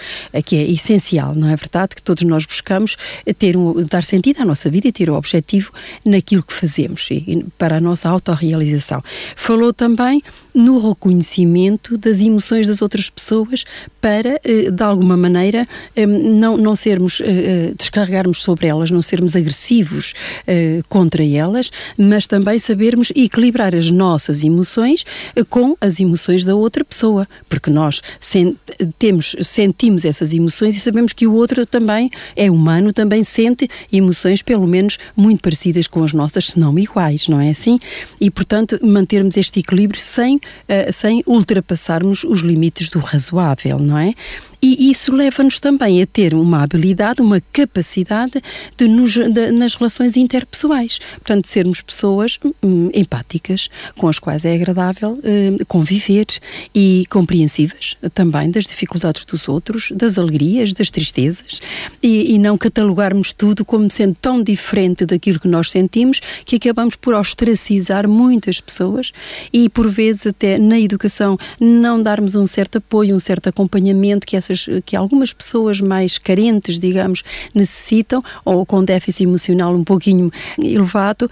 que 0.45 0.57
é 0.57 0.71
essencial, 0.71 1.35
não 1.35 1.49
é 1.49 1.57
verdade? 1.57 1.95
Que 1.95 2.03
todos 2.03 2.23
nós 2.25 2.45
buscamos 2.45 2.97
ter 3.39 3.57
um, 3.57 3.85
dar 3.85 4.05
sentido 4.05 4.41
à 4.43 4.45
nossa 4.45 4.71
vida 4.71 4.89
e 4.89 4.93
ter 4.93 5.11
o 5.11 5.15
objetivo 5.15 5.73
naquilo 6.05 6.43
que 6.43 6.53
fazemos 6.53 7.09
e, 7.11 7.45
para 7.59 7.77
a 7.77 7.81
nossa 7.81 8.09
autorrealização. 8.09 9.03
Falou 9.37 9.73
também 9.73 10.23
no 10.55 10.89
reconhecimento 10.89 11.97
das 11.97 12.21
emoções 12.21 12.67
das 12.67 12.83
outras 12.83 13.09
pessoas 13.09 13.65
para, 14.01 14.41
eh, 14.45 14.71
de 14.71 14.83
alguma 14.83 15.17
maneira, 15.17 15.67
não, 15.97 16.57
não 16.57 16.75
sermos, 16.75 17.21
eh, 17.21 17.27
eh, 17.27 17.75
descarregarmos 17.77 18.43
sobre 18.43 18.67
elas, 18.67 18.91
não 18.91 19.03
sermos 19.03 19.37
agressivos 19.37 20.15
eh, 20.47 20.81
contra 20.89 21.25
elas, 21.25 21.71
mas 21.97 22.27
também 22.27 22.59
sabermos 22.59 23.13
equilibrar 23.15 23.75
as 23.75 23.91
nossas 23.91 24.43
emoções 24.45 25.05
eh, 25.35 25.45
com 25.45 25.77
as 25.81 26.01
emoções 26.01 26.45
da 26.45 26.55
outra 26.55 26.85
pessoa, 26.85 27.29
porque 27.49 27.71
nós 27.71 28.01
sent 28.19 28.57
temos, 28.99 29.37
sentimos 29.43 30.05
essas 30.05 30.33
emoções 30.33 30.77
e 30.77 30.81
sabemos 30.81 31.13
que 31.13 31.27
o 31.27 31.35
outro 31.35 31.67
também 31.67 32.11
é 32.35 32.51
humano, 32.51 32.93
também 32.93 33.25
sente 33.25 33.69
emoções 33.93 34.43
pelo 34.43 34.67
menos 34.67 34.99
muito 35.17 35.41
parecidas 35.43 35.87
com 35.87 36.03
as 36.03 36.13
nossas, 36.13 36.47
se 36.47 36.59
não 36.59 36.79
iguais, 36.79 37.29
não 37.29 37.41
é 37.41 37.51
assim? 37.51 37.79
E, 38.21 38.31
portanto, 38.31 38.79
mantermos 38.83 39.37
este 39.37 39.61
equilíbrio 39.61 40.01
sem, 40.01 40.37
uh, 40.37 40.93
sem 40.93 41.23
ultrapassarmos 41.27 42.25
os 42.25 42.41
limites 42.41 42.89
do 42.89 42.99
razoável, 42.99 43.79
não 43.79 43.99
é? 43.99 44.15
E 44.63 44.91
isso 44.91 45.15
leva-nos 45.15 45.59
também 45.59 46.03
a 46.03 46.07
ter 46.07 46.35
uma 46.35 46.63
habilidade, 46.63 47.21
uma 47.23 47.41
capacidade 47.53 48.43
de 48.77 48.89
nos, 48.89 49.13
de, 49.13 49.51
nas 49.51 49.75
relações 49.75 50.17
interpessoais. 50.17 51.01
Portanto, 51.15 51.47
sermos 51.47 51.81
pessoas 51.81 52.39
hum, 52.63 52.91
empáticas, 52.95 53.69
com 53.97 54.09
as 54.09 54.19
quais 54.19 54.45
é 54.45 54.55
agradável 54.55 55.19
hum, 55.25 55.59
conviver 55.67 56.27
e 56.75 57.07
compreensivas 57.09 57.97
também 58.13 58.51
das 58.51 58.65
dificuldades 58.65 59.25
dos 59.25 59.49
outros, 59.49 59.91
das 59.95 60.19
alegrias, 60.19 60.73
das 60.75 60.91
tristezas 60.91 61.61
e, 62.03 62.35
e 62.35 62.39
não 62.39 62.59
catalogarmos 62.59 63.33
tudo 63.33 63.65
como 63.65 63.89
sendo 63.91 64.17
tão 64.21 64.43
diferente 64.43 65.07
daquilo 65.07 65.41
que 65.41 65.49
nós 65.49 65.71
sentimos 65.71 66.21
que 66.45 66.57
acabamos 66.57 66.97
por 66.97 67.15
ostracizar 67.15 68.09
muitas 68.09 68.61
pessoas 68.61 69.13
e, 69.53 69.69
por 69.69 69.91
vezes, 69.91 70.27
até 70.27 70.59
na 70.59 70.79
educação, 70.79 71.39
não 71.59 72.03
darmos 72.03 72.35
um 72.35 72.47
certo 72.47 72.79
apoio, 72.79 73.15
um 73.15 73.21
certo 73.21 73.49
acompanhamento 73.49 74.27
que 74.27 74.37
essas 74.37 74.50
essas, 74.51 74.83
que 74.85 74.97
algumas 74.97 75.33
pessoas 75.33 75.81
mais 75.81 76.19
carentes, 76.19 76.79
digamos, 76.79 77.23
necessitam, 77.55 78.23
ou 78.45 78.65
com 78.67 78.85
déficit 78.85 79.25
emocional 79.25 79.75
um 79.75 79.85
pouquinho 79.85 80.31
elevado, 80.63 81.31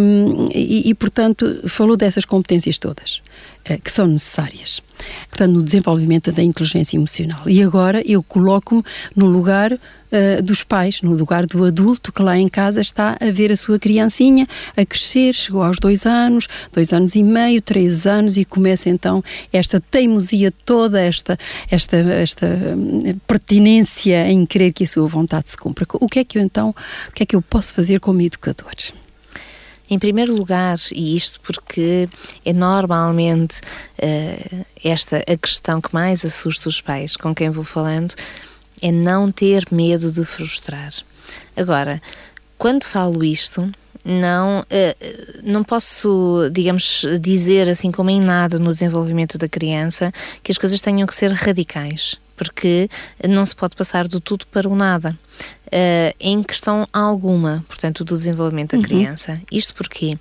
um, 0.00 0.48
e, 0.54 0.88
e, 0.88 0.94
portanto, 0.94 1.62
falou 1.68 1.96
dessas 1.96 2.24
competências 2.24 2.78
todas 2.78 3.22
que 3.82 3.90
são 3.90 4.06
necessárias. 4.06 4.82
Portanto, 5.28 5.52
no 5.52 5.62
desenvolvimento 5.62 6.30
da 6.30 6.42
inteligência 6.42 6.96
emocional. 6.96 7.42
E 7.46 7.62
agora 7.62 8.02
eu 8.06 8.22
coloco-me 8.22 8.82
no 9.16 9.26
lugar 9.26 9.72
uh, 9.72 10.42
dos 10.42 10.62
pais, 10.62 11.02
no 11.02 11.14
lugar 11.14 11.46
do 11.46 11.64
adulto 11.64 12.12
que 12.12 12.22
lá 12.22 12.38
em 12.38 12.48
casa 12.48 12.80
está 12.80 13.16
a 13.20 13.30
ver 13.30 13.50
a 13.50 13.56
sua 13.56 13.78
criancinha 13.78 14.46
a 14.76 14.84
crescer, 14.84 15.34
chegou 15.34 15.62
aos 15.62 15.78
dois 15.78 16.06
anos, 16.06 16.48
dois 16.72 16.92
anos 16.92 17.14
e 17.14 17.22
meio, 17.22 17.60
três 17.60 18.06
anos 18.06 18.36
e 18.36 18.44
começa 18.44 18.88
então 18.88 19.22
esta 19.52 19.80
teimosia 19.80 20.52
toda, 20.64 21.00
esta, 21.00 21.38
esta, 21.70 21.96
esta 21.96 22.46
hum, 22.76 23.18
pertinência 23.26 24.30
em 24.30 24.46
querer 24.46 24.72
que 24.72 24.84
a 24.84 24.88
sua 24.88 25.08
vontade 25.08 25.50
se 25.50 25.56
cumpra. 25.56 25.86
O 25.94 26.08
que 26.08 26.20
é 26.20 26.24
que 26.24 26.38
eu 26.38 26.42
então, 26.42 26.74
o 27.08 27.12
que 27.12 27.22
é 27.22 27.26
que 27.26 27.36
eu 27.36 27.42
posso 27.42 27.74
fazer 27.74 28.00
como 28.00 28.20
educador? 28.20 28.74
Em 29.88 29.98
primeiro 29.98 30.34
lugar, 30.34 30.78
e 30.90 31.14
isto 31.14 31.40
porque 31.40 32.08
é 32.44 32.52
normalmente 32.52 33.60
uh, 33.98 34.66
esta 34.82 35.18
a 35.18 35.36
questão 35.36 35.80
que 35.80 35.92
mais 35.92 36.24
assusta 36.24 36.68
os 36.68 36.80
pais 36.80 37.16
com 37.16 37.34
quem 37.34 37.50
vou 37.50 37.64
falando, 37.64 38.14
é 38.80 38.90
não 38.90 39.30
ter 39.30 39.66
medo 39.70 40.10
de 40.10 40.24
frustrar. 40.24 40.92
Agora, 41.54 42.00
quando 42.56 42.84
falo 42.84 43.22
isto, 43.22 43.70
não, 44.02 44.60
uh, 44.60 45.42
não 45.42 45.62
posso, 45.62 46.48
digamos, 46.50 47.04
dizer 47.20 47.68
assim 47.68 47.92
como 47.92 48.08
em 48.08 48.20
nada 48.20 48.58
no 48.58 48.72
desenvolvimento 48.72 49.36
da 49.36 49.48
criança 49.48 50.10
que 50.42 50.50
as 50.50 50.58
coisas 50.58 50.80
tenham 50.80 51.06
que 51.06 51.14
ser 51.14 51.30
radicais, 51.30 52.16
porque 52.34 52.88
não 53.28 53.44
se 53.44 53.54
pode 53.54 53.76
passar 53.76 54.08
do 54.08 54.18
tudo 54.18 54.46
para 54.46 54.68
o 54.68 54.74
nada. 54.74 55.18
Uh, 55.66 56.14
em 56.20 56.42
questão 56.42 56.88
alguma, 56.92 57.64
portanto, 57.66 58.04
do 58.04 58.16
desenvolvimento 58.16 58.72
da 58.72 58.76
uhum. 58.76 58.82
criança. 58.82 59.40
Isto 59.50 59.74
porque, 59.74 60.16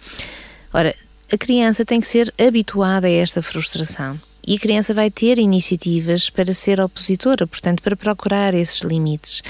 ora, 0.74 0.96
a 1.32 1.38
criança 1.38 1.86
tem 1.86 2.00
que 2.00 2.08
ser 2.08 2.34
habituada 2.40 3.08
a 3.08 3.12
esta 3.12 3.42
frustração 3.42 4.20
e 4.46 4.56
a 4.56 4.60
criança 4.60 4.94
vai 4.94 5.10
ter 5.10 5.38
iniciativas 5.38 6.30
para 6.30 6.54
ser 6.54 6.80
opositora, 6.80 7.48
portanto, 7.48 7.82
para 7.82 7.96
procurar 7.96 8.54
esses 8.54 8.82
limites. 8.82 9.42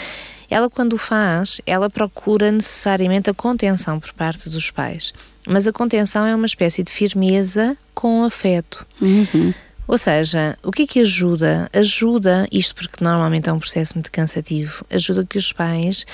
Ela, 0.49 0.69
quando 0.69 0.93
o 0.93 0.97
faz, 0.97 1.59
ela 1.65 1.89
procura 1.89 2.51
necessariamente 2.51 3.29
a 3.29 3.33
contenção 3.33 3.99
por 3.99 4.13
parte 4.13 4.49
dos 4.49 4.69
pais. 4.69 5.11
Mas 5.47 5.65
a 5.65 5.73
contenção 5.73 6.25
é 6.25 6.35
uma 6.35 6.45
espécie 6.45 6.83
de 6.83 6.91
firmeza 6.91 7.75
com 7.93 8.23
afeto. 8.23 8.85
Uhum. 9.01 9.53
Ou 9.87 9.97
seja, 9.97 10.57
o 10.63 10.71
que 10.71 10.83
é 10.83 10.87
que 10.87 10.99
ajuda? 11.01 11.69
Ajuda, 11.73 12.47
isto 12.51 12.73
porque 12.73 13.03
normalmente 13.03 13.49
é 13.49 13.53
um 13.53 13.59
processo 13.59 13.95
muito 13.95 14.11
cansativo, 14.11 14.85
ajuda 14.89 15.25
que 15.25 15.37
os 15.37 15.51
pais 15.51 16.05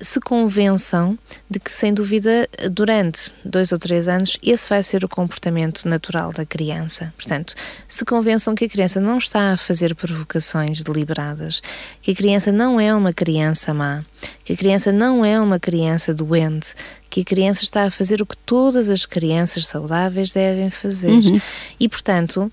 se 0.00 0.20
convençam 0.20 1.18
de 1.48 1.60
que, 1.60 1.70
sem 1.70 1.92
dúvida, 1.92 2.48
durante 2.70 3.32
dois 3.44 3.72
ou 3.72 3.78
três 3.78 4.08
anos, 4.08 4.36
esse 4.42 4.68
vai 4.68 4.82
ser 4.82 5.04
o 5.04 5.08
comportamento 5.08 5.88
natural 5.88 6.32
da 6.32 6.46
criança. 6.46 7.12
Portanto, 7.16 7.54
se 7.86 8.04
convençam 8.04 8.54
que 8.54 8.64
a 8.64 8.68
criança 8.68 9.00
não 9.00 9.18
está 9.18 9.52
a 9.52 9.56
fazer 9.56 9.94
provocações 9.94 10.82
deliberadas, 10.82 11.62
que 12.00 12.12
a 12.12 12.14
criança 12.14 12.50
não 12.50 12.80
é 12.80 12.94
uma 12.94 13.12
criança 13.12 13.74
má, 13.74 14.04
que 14.44 14.52
a 14.52 14.56
criança 14.56 14.92
não 14.92 15.24
é 15.24 15.38
uma 15.40 15.58
criança 15.58 16.14
doente, 16.14 16.74
que 17.08 17.20
a 17.20 17.24
criança 17.24 17.62
está 17.62 17.84
a 17.84 17.90
fazer 17.90 18.20
o 18.20 18.26
que 18.26 18.36
todas 18.36 18.88
as 18.88 19.06
crianças 19.06 19.66
saudáveis 19.66 20.32
devem 20.32 20.70
fazer. 20.70 21.12
Uhum. 21.12 21.40
E, 21.78 21.88
portanto, 21.88 22.50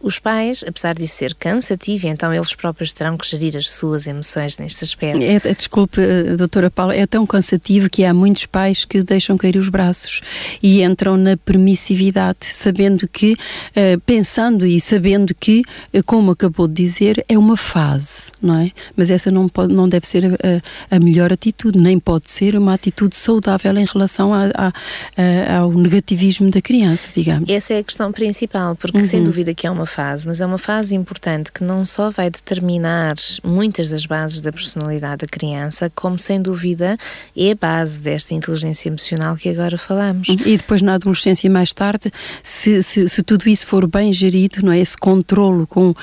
os 0.00 0.18
pais, 0.18 0.64
apesar 0.66 0.94
de 0.94 1.06
ser 1.06 1.34
cansativo, 1.34 2.06
então 2.06 2.34
eles 2.34 2.54
próprios 2.54 2.92
terão 2.92 3.16
que 3.16 3.26
gerir 3.26 3.56
as 3.56 3.70
suas 3.70 4.06
emoções 4.06 4.58
neste 4.58 4.84
aspecto. 4.84 5.22
É, 5.22 5.36
é, 5.36 5.54
desculpe, 5.54 6.00
doutora 6.38 6.70
Paula, 6.70 6.94
é 6.94 7.06
tão 7.06 7.26
cansativo 7.26 7.90
que 7.90 8.04
há 8.04 8.14
muitos 8.14 8.46
pais 8.46 8.84
que 8.84 9.02
deixam 9.02 9.36
cair 9.36 9.56
os 9.56 9.68
braços 9.68 10.20
e 10.62 10.82
entram 10.82 11.16
na 11.16 11.36
permissividade, 11.36 12.38
sabendo 12.42 13.06
que, 13.08 13.32
uh, 13.32 14.00
pensando 14.06 14.64
e 14.64 14.80
sabendo 14.80 15.34
que, 15.34 15.62
uh, 15.94 16.02
como 16.04 16.30
acabou 16.30 16.66
de 16.66 16.74
dizer, 16.74 17.24
é 17.28 17.36
uma 17.36 17.56
fase, 17.56 18.32
não 18.40 18.58
é? 18.58 18.70
Mas 18.96 19.10
essa 19.10 19.30
não, 19.30 19.48
pode, 19.48 19.74
não 19.74 19.88
deve 19.88 20.06
ser 20.06 20.24
a, 20.26 20.96
a 20.96 20.98
melhor 20.98 21.32
atitude, 21.32 21.78
nem 21.78 21.98
pode 21.98 22.30
ser 22.30 22.56
uma 22.56 22.74
atitude 22.74 23.16
saudável 23.16 23.76
em 23.76 23.84
relação 23.84 24.32
a, 24.32 24.46
a, 24.54 24.72
a, 25.16 25.58
ao 25.58 25.72
negativismo 25.72 26.50
da 26.50 26.62
criança, 26.62 27.08
digamos. 27.14 27.48
Essa 27.50 27.74
é 27.74 27.78
a 27.78 27.84
questão 27.84 28.12
principal, 28.12 28.76
porque 28.76 28.98
uhum. 28.98 29.04
sem 29.04 29.22
dúvida 29.22 29.52
que 29.54 29.66
é 29.66 29.70
uma 29.70 29.86
fase, 29.86 30.26
mas 30.26 30.40
é 30.40 30.46
uma 30.46 30.58
fase 30.58 30.94
importante 30.94 31.52
que 31.52 31.64
não 31.64 31.84
só 31.84 32.10
vai 32.10 32.30
determinar 32.30 33.16
muitas 33.42 33.90
das 33.90 34.06
bases 34.06 34.40
da 34.40 34.52
personalidade 34.52 35.18
da 35.18 35.26
criança, 35.26 35.90
como 35.94 36.18
sem 36.28 36.42
dúvida 36.42 36.98
é 37.34 37.52
a 37.52 37.54
base 37.54 38.00
desta 38.00 38.34
inteligência 38.34 38.88
emocional 38.88 39.34
que 39.34 39.48
agora 39.48 39.78
falamos. 39.78 40.28
E 40.28 40.56
depois 40.58 40.82
na 40.82 40.94
adolescência 40.94 41.48
mais 41.48 41.72
tarde, 41.72 42.12
se, 42.42 42.82
se, 42.82 43.08
se 43.08 43.22
tudo 43.22 43.48
isso 43.48 43.66
for 43.66 43.86
bem 43.86 44.12
gerido, 44.12 44.60
não 44.62 44.72
é? 44.72 44.78
Esse 44.78 44.96
controlo 44.96 45.66
com, 45.66 45.90
uh, 45.90 45.96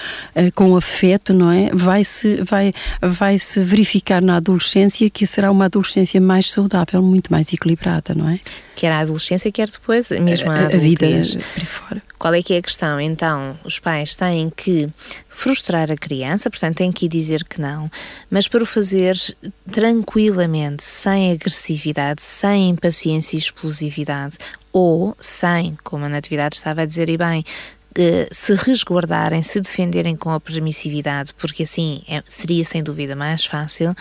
com 0.55 0.75
afeto, 0.75 1.31
não 1.31 1.51
é? 1.51 1.69
Vai-se 1.73 2.41
vai, 2.43 2.73
vai 3.01 3.37
-se 3.37 3.61
verificar 3.61 4.21
na 4.21 4.37
adolescência 4.37 5.07
que 5.11 5.27
será 5.27 5.51
uma 5.51 5.65
adolescência 5.65 6.19
mais 6.19 6.51
saudável, 6.51 7.01
muito 7.03 7.31
mais 7.31 7.53
equilibrada, 7.53 8.15
não 8.15 8.27
é? 8.27 8.39
Quer 8.75 8.91
a 8.91 8.99
adolescência, 8.99 9.51
quer 9.51 9.69
depois, 9.69 10.09
mesmo 10.09 10.51
a, 10.51 10.55
a, 10.55 10.65
a 10.65 10.77
vida. 10.77 11.05
Qual 12.17 12.33
é 12.33 12.41
que 12.41 12.53
é 12.53 12.57
a 12.57 12.61
questão? 12.61 12.99
Então, 12.99 13.57
os 13.63 13.77
pais 13.77 14.15
têm 14.15 14.49
que 14.49 14.89
frustrar 15.35 15.91
a 15.91 15.97
criança, 15.97 16.49
portanto, 16.49 16.77
têm 16.77 16.91
que 16.91 17.09
dizer 17.09 17.43
que 17.43 17.59
não, 17.59 17.91
mas 18.31 18.47
para 18.47 18.63
o 18.63 18.65
fazer 18.65 19.17
tranquilamente, 19.69 20.83
sem 20.83 21.33
agressividade, 21.33 22.23
sem 22.23 22.69
impaciência 22.69 23.35
e 23.35 23.39
explosividade, 23.39 24.37
ou 24.71 25.15
sem, 25.19 25.77
como 25.83 26.05
a 26.05 26.09
Natividade 26.09 26.55
estava 26.55 26.81
a 26.81 26.85
dizer 26.85 27.09
e 27.09 27.17
bem, 27.17 27.43
eh, 27.97 28.27
se 28.31 28.53
resguardarem, 28.55 29.43
se 29.43 29.59
defenderem 29.59 30.15
com 30.15 30.31
a 30.31 30.39
permissividade, 30.39 31.33
porque 31.37 31.63
assim 31.63 32.01
é, 32.07 32.23
seria 32.27 32.63
sem 32.63 32.81
dúvida 32.81 33.15
mais 33.15 33.45
fácil 33.45 33.93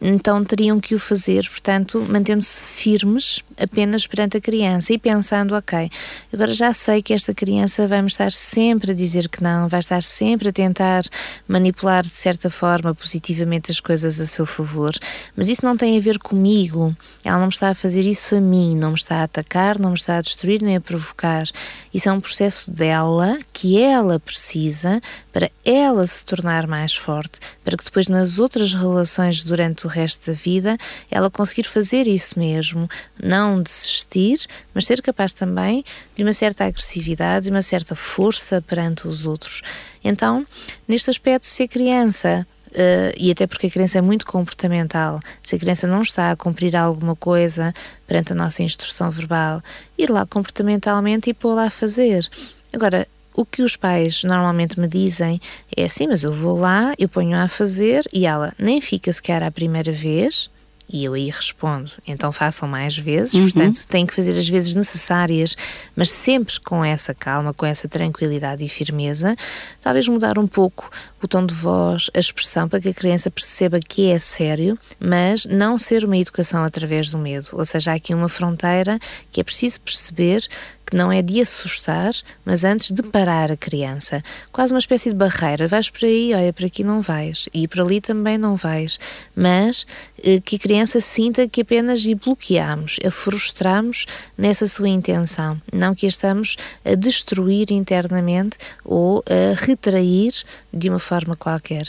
então 0.00 0.42
teriam 0.44 0.80
que 0.80 0.94
o 0.94 0.98
fazer, 0.98 1.48
portanto, 1.48 2.04
mantendo-se 2.08 2.62
firmes 2.62 3.42
apenas 3.58 4.06
perante 4.06 4.38
a 4.38 4.40
criança 4.40 4.92
e 4.92 4.98
pensando, 4.98 5.54
ok, 5.54 5.90
agora 6.32 6.52
já 6.54 6.72
sei 6.72 7.02
que 7.02 7.12
esta 7.12 7.34
criança 7.34 7.86
vai 7.86 8.00
me 8.00 8.08
estar 8.08 8.32
sempre 8.32 8.92
a 8.92 8.94
dizer 8.94 9.28
que 9.28 9.42
não, 9.42 9.68
vai 9.68 9.80
estar 9.80 10.02
sempre 10.02 10.48
a 10.48 10.52
tentar 10.52 11.02
manipular 11.46 12.02
de 12.02 12.14
certa 12.14 12.48
forma 12.48 12.94
positivamente 12.94 13.70
as 13.70 13.78
coisas 13.78 14.18
a 14.18 14.26
seu 14.26 14.46
favor, 14.46 14.92
mas 15.36 15.48
isso 15.48 15.64
não 15.64 15.76
tem 15.76 15.98
a 15.98 16.00
ver 16.00 16.18
comigo, 16.18 16.96
ela 17.22 17.38
não 17.38 17.46
me 17.46 17.52
está 17.52 17.68
a 17.68 17.74
fazer 17.74 18.06
isso 18.06 18.34
a 18.34 18.40
mim, 18.40 18.74
não 18.74 18.90
me 18.90 18.96
está 18.96 19.16
a 19.16 19.24
atacar, 19.24 19.78
não 19.78 19.90
me 19.90 19.96
está 19.96 20.16
a 20.16 20.22
destruir 20.22 20.62
nem 20.62 20.76
a 20.76 20.80
provocar. 20.80 21.44
Isso 21.92 22.08
é 22.08 22.12
um 22.12 22.20
processo 22.20 22.70
dela 22.70 23.38
que 23.52 23.80
ela 23.80 24.18
precisa 24.18 25.00
para 25.32 25.50
ela 25.64 26.06
se 26.06 26.24
tornar 26.24 26.66
mais 26.66 26.94
forte, 26.94 27.40
para 27.64 27.76
que 27.76 27.84
depois 27.84 28.08
nas 28.08 28.38
outras 28.38 28.72
relações 28.72 29.44
durante 29.44 29.86
o 29.86 29.89
resto 29.90 30.30
da 30.30 30.36
vida 30.36 30.78
ela 31.10 31.30
conseguir 31.30 31.64
fazer 31.64 32.06
isso 32.06 32.38
mesmo, 32.38 32.88
não 33.22 33.62
desistir, 33.62 34.46
mas 34.72 34.86
ser 34.86 35.02
capaz 35.02 35.32
também 35.32 35.84
de 36.16 36.22
uma 36.22 36.32
certa 36.32 36.64
agressividade, 36.64 37.44
de 37.44 37.50
uma 37.50 37.62
certa 37.62 37.94
força 37.94 38.62
perante 38.62 39.06
os 39.06 39.26
outros. 39.26 39.62
Então, 40.02 40.46
neste 40.88 41.10
aspecto, 41.10 41.46
se 41.46 41.64
a 41.64 41.68
criança 41.68 42.46
Uh, 42.70 43.10
e 43.18 43.32
até 43.32 43.48
porque 43.48 43.66
a 43.66 43.70
criança 43.70 43.98
é 43.98 44.00
muito 44.00 44.24
comportamental, 44.24 45.18
se 45.42 45.56
a 45.56 45.58
criança 45.58 45.88
não 45.88 46.02
está 46.02 46.30
a 46.30 46.36
cumprir 46.36 46.76
alguma 46.76 47.16
coisa 47.16 47.74
perante 48.06 48.30
a 48.30 48.34
nossa 48.36 48.62
instrução 48.62 49.10
verbal, 49.10 49.60
ir 49.98 50.08
lá 50.08 50.24
comportamentalmente 50.24 51.28
e 51.28 51.34
pô-la 51.34 51.64
a 51.64 51.70
fazer. 51.70 52.30
Agora, 52.72 53.08
o 53.40 53.46
que 53.46 53.62
os 53.62 53.74
pais 53.74 54.22
normalmente 54.22 54.78
me 54.78 54.86
dizem 54.86 55.40
é 55.74 55.84
assim, 55.84 56.06
mas 56.06 56.22
eu 56.22 56.30
vou 56.30 56.58
lá, 56.58 56.92
eu 56.98 57.08
ponho-a 57.08 57.44
a 57.44 57.48
fazer 57.48 58.06
e 58.12 58.26
ela 58.26 58.52
nem 58.58 58.82
fica 58.82 59.10
sequer 59.10 59.42
à 59.42 59.50
primeira 59.50 59.90
vez, 59.90 60.50
e 60.92 61.04
eu 61.04 61.14
aí 61.14 61.30
respondo, 61.30 61.92
então 62.06 62.32
façam 62.32 62.68
mais 62.68 62.98
vezes, 62.98 63.34
uhum. 63.34 63.44
portanto 63.44 63.86
têm 63.86 64.04
que 64.04 64.14
fazer 64.14 64.36
as 64.36 64.48
vezes 64.48 64.74
necessárias, 64.74 65.56
mas 65.96 66.10
sempre 66.10 66.58
com 66.60 66.84
essa 66.84 67.14
calma, 67.14 67.54
com 67.54 67.64
essa 67.64 67.88
tranquilidade 67.88 68.62
e 68.62 68.68
firmeza, 68.68 69.34
talvez 69.80 70.06
mudar 70.06 70.36
um 70.36 70.46
pouco 70.46 70.90
o 71.22 71.28
tom 71.28 71.46
de 71.46 71.54
voz, 71.54 72.10
a 72.14 72.18
expressão, 72.18 72.68
para 72.68 72.80
que 72.80 72.88
a 72.88 72.94
criança 72.94 73.30
perceba 73.30 73.78
que 73.78 74.10
é 74.10 74.18
sério, 74.18 74.78
mas 74.98 75.46
não 75.46 75.78
ser 75.78 76.04
uma 76.04 76.16
educação 76.16 76.64
através 76.64 77.10
do 77.10 77.18
medo. 77.18 77.48
Ou 77.52 77.64
seja, 77.64 77.92
há 77.92 77.94
aqui 77.94 78.12
uma 78.14 78.28
fronteira 78.28 78.98
que 79.30 79.40
é 79.40 79.44
preciso 79.44 79.80
perceber 79.80 80.46
que 80.90 80.96
não 80.96 81.10
é 81.10 81.22
de 81.22 81.40
assustar, 81.40 82.12
mas 82.44 82.64
antes 82.64 82.90
de 82.90 83.02
parar 83.02 83.50
a 83.50 83.56
criança. 83.56 84.22
Quase 84.52 84.74
uma 84.74 84.78
espécie 84.78 85.10
de 85.10 85.14
barreira. 85.14 85.68
Vais 85.68 85.88
por 85.88 86.04
aí, 86.04 86.34
olha, 86.34 86.52
por 86.52 86.64
aqui 86.64 86.82
não 86.82 87.00
vais, 87.00 87.48
e 87.54 87.66
por 87.68 87.80
ali 87.80 88.00
também 88.00 88.36
não 88.36 88.56
vais. 88.56 88.98
Mas 89.34 89.86
eh, 90.22 90.40
que 90.40 90.56
a 90.56 90.58
criança 90.58 91.00
sinta 91.00 91.48
que 91.48 91.62
apenas 91.62 92.00
lhe 92.00 92.14
bloqueamos, 92.14 92.98
a 93.06 93.10
frustramos 93.10 94.04
nessa 94.36 94.66
sua 94.66 94.88
intenção, 94.88 95.60
não 95.72 95.94
que 95.94 96.06
a 96.06 96.08
estamos 96.08 96.56
a 96.84 96.94
destruir 96.94 97.70
internamente 97.70 98.58
ou 98.84 99.22
a 99.26 99.54
retrair 99.64 100.34
de 100.72 100.88
uma 100.88 100.98
forma 100.98 101.36
qualquer. 101.36 101.88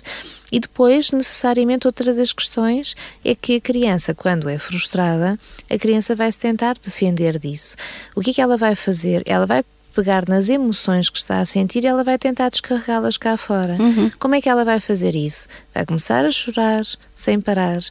E 0.52 0.60
depois, 0.60 1.12
necessariamente, 1.12 1.88
outra 1.88 2.14
das 2.14 2.34
questões 2.34 2.96
é 3.24 3.34
que 3.34 3.56
a 3.56 3.62
criança, 3.62 4.14
quando 4.14 4.50
é 4.50 4.58
frustrada, 4.58 5.40
a 5.70 5.78
criança 5.78 6.16
vai 6.16 6.32
se 6.32 6.40
tentar 6.40 6.76
defender 6.78 7.40
disso. 7.40 7.76
O 8.16 8.22
que 8.22 8.32
é 8.32 8.34
que 8.34 8.42
ela 8.42 8.58
vai 8.58 8.76
fazer? 8.76 9.24
Ela 9.26 9.46
vai 9.46 9.64
pegar 9.94 10.28
nas 10.28 10.50
emoções 10.50 11.10
que 11.10 11.18
está 11.18 11.40
a 11.40 11.46
sentir 11.46 11.84
e 11.84 11.88
ela 11.88 12.04
vai 12.04 12.18
tentar 12.18 12.50
descarregá-las 12.50 13.18
cá 13.18 13.38
fora. 13.38 13.76
Uhum. 13.80 14.12
Como 14.20 14.36
é 14.36 14.42
que 14.42 14.50
ela 14.50 14.64
vai 14.64 14.80
fazer 14.80 15.16
isso? 15.16 15.48
Vai 15.74 15.86
começar 15.86 16.26
a 16.26 16.32
chorar 16.32 16.86
sem 17.14 17.40
parar. 17.40 17.82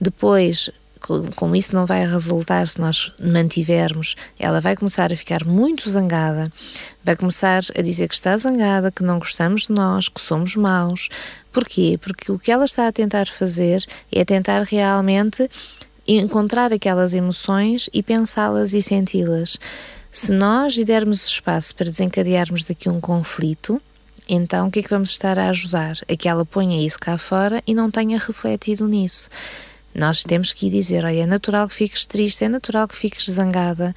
Depois 0.00 0.70
como 1.34 1.56
isso 1.56 1.74
não 1.74 1.86
vai 1.86 2.06
resultar 2.06 2.66
se 2.68 2.80
nós 2.80 3.12
mantivermos, 3.20 4.14
ela 4.38 4.60
vai 4.60 4.76
começar 4.76 5.12
a 5.12 5.16
ficar 5.16 5.44
muito 5.44 5.88
zangada, 5.88 6.52
vai 7.02 7.16
começar 7.16 7.62
a 7.76 7.82
dizer 7.82 8.08
que 8.08 8.14
está 8.14 8.36
zangada, 8.36 8.90
que 8.90 9.02
não 9.02 9.18
gostamos 9.18 9.62
de 9.62 9.72
nós, 9.72 10.08
que 10.08 10.20
somos 10.20 10.54
maus. 10.56 11.08
Porquê? 11.58 11.98
Porque 12.00 12.30
o 12.30 12.38
que 12.38 12.52
ela 12.52 12.64
está 12.64 12.86
a 12.86 12.92
tentar 12.92 13.26
fazer 13.26 13.84
é 14.12 14.24
tentar 14.24 14.62
realmente 14.62 15.50
encontrar 16.06 16.72
aquelas 16.72 17.12
emoções 17.12 17.90
e 17.92 18.00
pensá-las 18.00 18.72
e 18.74 18.80
senti-las. 18.80 19.58
Se 20.08 20.30
nós 20.30 20.74
lhe 20.74 20.84
dermos 20.84 21.26
espaço 21.26 21.74
para 21.74 21.90
desencadearmos 21.90 22.62
daqui 22.62 22.88
um 22.88 23.00
conflito, 23.00 23.82
então 24.28 24.68
o 24.68 24.70
que 24.70 24.78
é 24.78 24.82
que 24.84 24.88
vamos 24.88 25.10
estar 25.10 25.36
a 25.36 25.48
ajudar? 25.48 25.98
A 26.08 26.14
que 26.14 26.28
ela 26.28 26.44
ponha 26.44 26.80
isso 26.80 27.00
cá 27.00 27.18
fora 27.18 27.60
e 27.66 27.74
não 27.74 27.90
tenha 27.90 28.20
refletido 28.20 28.86
nisso. 28.86 29.28
Nós 29.92 30.22
temos 30.22 30.52
que 30.52 30.70
dizer: 30.70 31.04
olha, 31.04 31.24
é 31.24 31.26
natural 31.26 31.66
que 31.66 31.74
fiques 31.74 32.06
triste, 32.06 32.44
é 32.44 32.48
natural 32.48 32.86
que 32.86 32.96
fiques 32.96 33.28
zangada. 33.28 33.92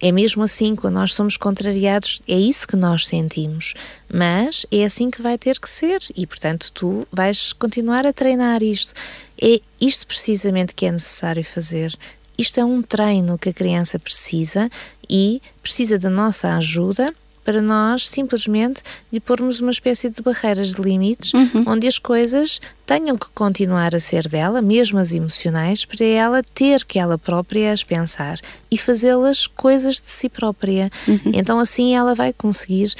É 0.00 0.12
mesmo 0.12 0.42
assim, 0.42 0.76
quando 0.76 0.94
nós 0.94 1.14
somos 1.14 1.36
contrariados, 1.36 2.20
é 2.28 2.38
isso 2.38 2.68
que 2.68 2.76
nós 2.76 3.06
sentimos. 3.06 3.74
Mas 4.12 4.66
é 4.70 4.84
assim 4.84 5.10
que 5.10 5.22
vai 5.22 5.38
ter 5.38 5.58
que 5.58 5.68
ser 5.68 6.00
e, 6.14 6.26
portanto, 6.26 6.70
tu 6.72 7.06
vais 7.10 7.52
continuar 7.52 8.06
a 8.06 8.12
treinar 8.12 8.62
isto. 8.62 8.92
É 9.40 9.60
isto 9.80 10.06
precisamente 10.06 10.74
que 10.74 10.86
é 10.86 10.92
necessário 10.92 11.44
fazer. 11.44 11.96
Isto 12.38 12.60
é 12.60 12.64
um 12.64 12.82
treino 12.82 13.38
que 13.38 13.48
a 13.48 13.54
criança 13.54 13.98
precisa 13.98 14.70
e 15.08 15.40
precisa 15.62 15.98
da 15.98 16.10
nossa 16.10 16.54
ajuda 16.56 17.14
para 17.46 17.62
nós 17.62 18.08
simplesmente 18.08 18.82
lhe 19.10 19.20
pormos 19.20 19.60
uma 19.60 19.70
espécie 19.70 20.10
de 20.10 20.20
barreiras 20.20 20.74
de 20.74 20.82
limites 20.82 21.32
uhum. 21.32 21.62
onde 21.64 21.86
as 21.86 21.96
coisas 21.96 22.60
tenham 22.84 23.16
que 23.16 23.28
continuar 23.32 23.94
a 23.94 24.00
ser 24.00 24.26
dela, 24.26 24.60
mesmo 24.60 24.98
as 24.98 25.12
emocionais, 25.12 25.84
para 25.84 26.04
ela 26.04 26.42
ter 26.42 26.84
que 26.84 26.98
ela 26.98 27.16
própria 27.16 27.72
as 27.72 27.84
pensar 27.84 28.40
e 28.68 28.76
fazê-las 28.76 29.46
coisas 29.46 30.00
de 30.00 30.08
si 30.08 30.28
própria. 30.28 30.90
Uhum. 31.06 31.20
Então 31.34 31.60
assim 31.60 31.94
ela 31.94 32.16
vai 32.16 32.32
conseguir 32.32 32.92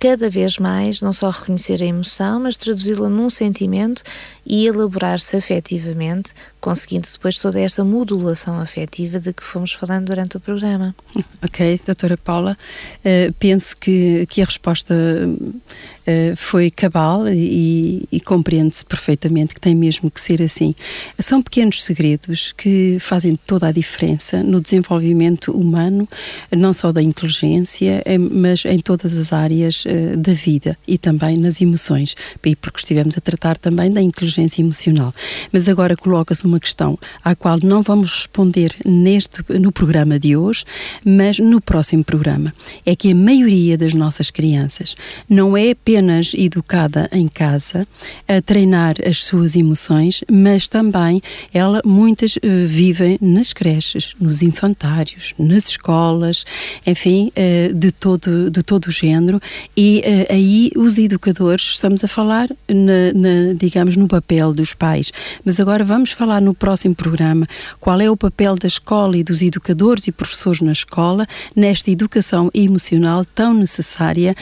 cada 0.00 0.28
vez 0.28 0.58
mais 0.58 1.00
não 1.00 1.12
só 1.12 1.30
reconhecer 1.30 1.80
a 1.80 1.86
emoção, 1.86 2.40
mas 2.40 2.56
traduzi-la 2.56 3.08
num 3.08 3.30
sentimento 3.30 4.02
e 4.46 4.66
elaborar-se 4.66 5.36
afetivamente, 5.36 6.32
conseguindo 6.60 7.08
depois 7.10 7.38
toda 7.38 7.60
esta 7.60 7.84
modulação 7.84 8.58
afetiva 8.60 9.18
de 9.18 9.32
que 9.32 9.42
fomos 9.42 9.72
falando 9.72 10.06
durante 10.06 10.36
o 10.36 10.40
programa. 10.40 10.94
Ok, 11.42 11.80
doutora 11.84 12.16
Paula, 12.16 12.56
uh, 13.00 13.32
penso 13.34 13.76
que, 13.76 14.26
que 14.28 14.42
a 14.42 14.44
resposta 14.44 14.94
uh, 14.94 16.36
foi 16.36 16.70
cabal 16.70 17.28
e, 17.28 18.06
e 18.10 18.20
compreende-se 18.20 18.84
perfeitamente 18.84 19.54
que 19.54 19.60
tem 19.60 19.74
mesmo 19.74 20.10
que 20.10 20.20
ser 20.20 20.42
assim. 20.42 20.74
São 21.18 21.40
pequenos 21.42 21.82
segredos 21.82 22.52
que 22.52 22.98
fazem 23.00 23.36
toda 23.36 23.68
a 23.68 23.72
diferença 23.72 24.42
no 24.42 24.60
desenvolvimento 24.60 25.52
humano, 25.52 26.08
não 26.50 26.72
só 26.72 26.92
da 26.92 27.02
inteligência, 27.02 28.02
eh, 28.04 28.18
mas 28.18 28.64
em 28.64 28.78
todas 28.78 29.16
as 29.16 29.32
áreas 29.32 29.84
uh, 29.84 30.16
da 30.16 30.32
vida 30.32 30.76
e 30.86 30.98
também 30.98 31.36
nas 31.36 31.60
emoções, 31.60 32.14
e 32.44 32.54
porque 32.56 32.78
estivemos 32.78 33.16
a 33.16 33.20
tratar 33.20 33.56
também 33.56 33.90
da 33.90 34.00
inteligência 34.02 34.33
emocional. 34.58 35.14
Mas 35.52 35.68
agora 35.68 35.96
coloca-se 35.96 36.44
uma 36.44 36.60
questão 36.60 36.98
à 37.24 37.34
qual 37.34 37.58
não 37.62 37.82
vamos 37.82 38.10
responder 38.10 38.74
neste 38.84 39.42
no 39.60 39.72
programa 39.72 40.18
de 40.18 40.36
hoje, 40.36 40.64
mas 41.04 41.38
no 41.38 41.60
próximo 41.60 42.04
programa. 42.04 42.52
É 42.84 42.94
que 42.96 43.12
a 43.12 43.14
maioria 43.14 43.76
das 43.76 43.94
nossas 43.94 44.30
crianças 44.30 44.94
não 45.28 45.56
é 45.56 45.70
apenas 45.70 46.32
educada 46.34 47.08
em 47.12 47.28
casa 47.28 47.86
a 48.28 48.40
treinar 48.40 48.96
as 49.06 49.24
suas 49.24 49.56
emoções, 49.56 50.22
mas 50.30 50.68
também 50.68 51.22
ela 51.52 51.80
muitas 51.84 52.36
uh, 52.36 52.40
vivem 52.66 53.18
nas 53.20 53.52
creches, 53.52 54.14
nos 54.20 54.42
infantários, 54.42 55.34
nas 55.38 55.68
escolas, 55.68 56.44
enfim, 56.86 57.30
uh, 57.36 57.74
de 57.74 57.92
todo 57.92 58.50
de 58.50 58.62
todo 58.62 58.86
o 58.86 58.90
género 58.90 59.40
e 59.76 60.02
uh, 60.04 60.32
aí 60.32 60.70
os 60.76 60.98
educadores 60.98 61.62
estamos 61.62 62.02
a 62.04 62.08
falar 62.08 62.48
na, 62.68 63.12
na, 63.14 63.52
digamos 63.54 63.96
no 63.96 64.08
papel 64.08 64.23
dos 64.54 64.74
pais, 64.74 65.12
mas 65.44 65.60
agora 65.60 65.84
vamos 65.84 66.10
falar 66.10 66.40
no 66.40 66.54
próximo 66.54 66.94
programa 66.94 67.46
qual 67.78 68.00
é 68.00 68.10
o 68.10 68.16
papel 68.16 68.56
da 68.56 68.66
escola 68.66 69.16
e 69.16 69.22
dos 69.22 69.42
educadores 69.42 70.06
e 70.06 70.12
professores 70.12 70.60
na 70.60 70.72
escola 70.72 71.26
nesta 71.54 71.90
educação 71.90 72.50
emocional 72.54 73.24
tão 73.24 73.54
necessária 73.54 74.34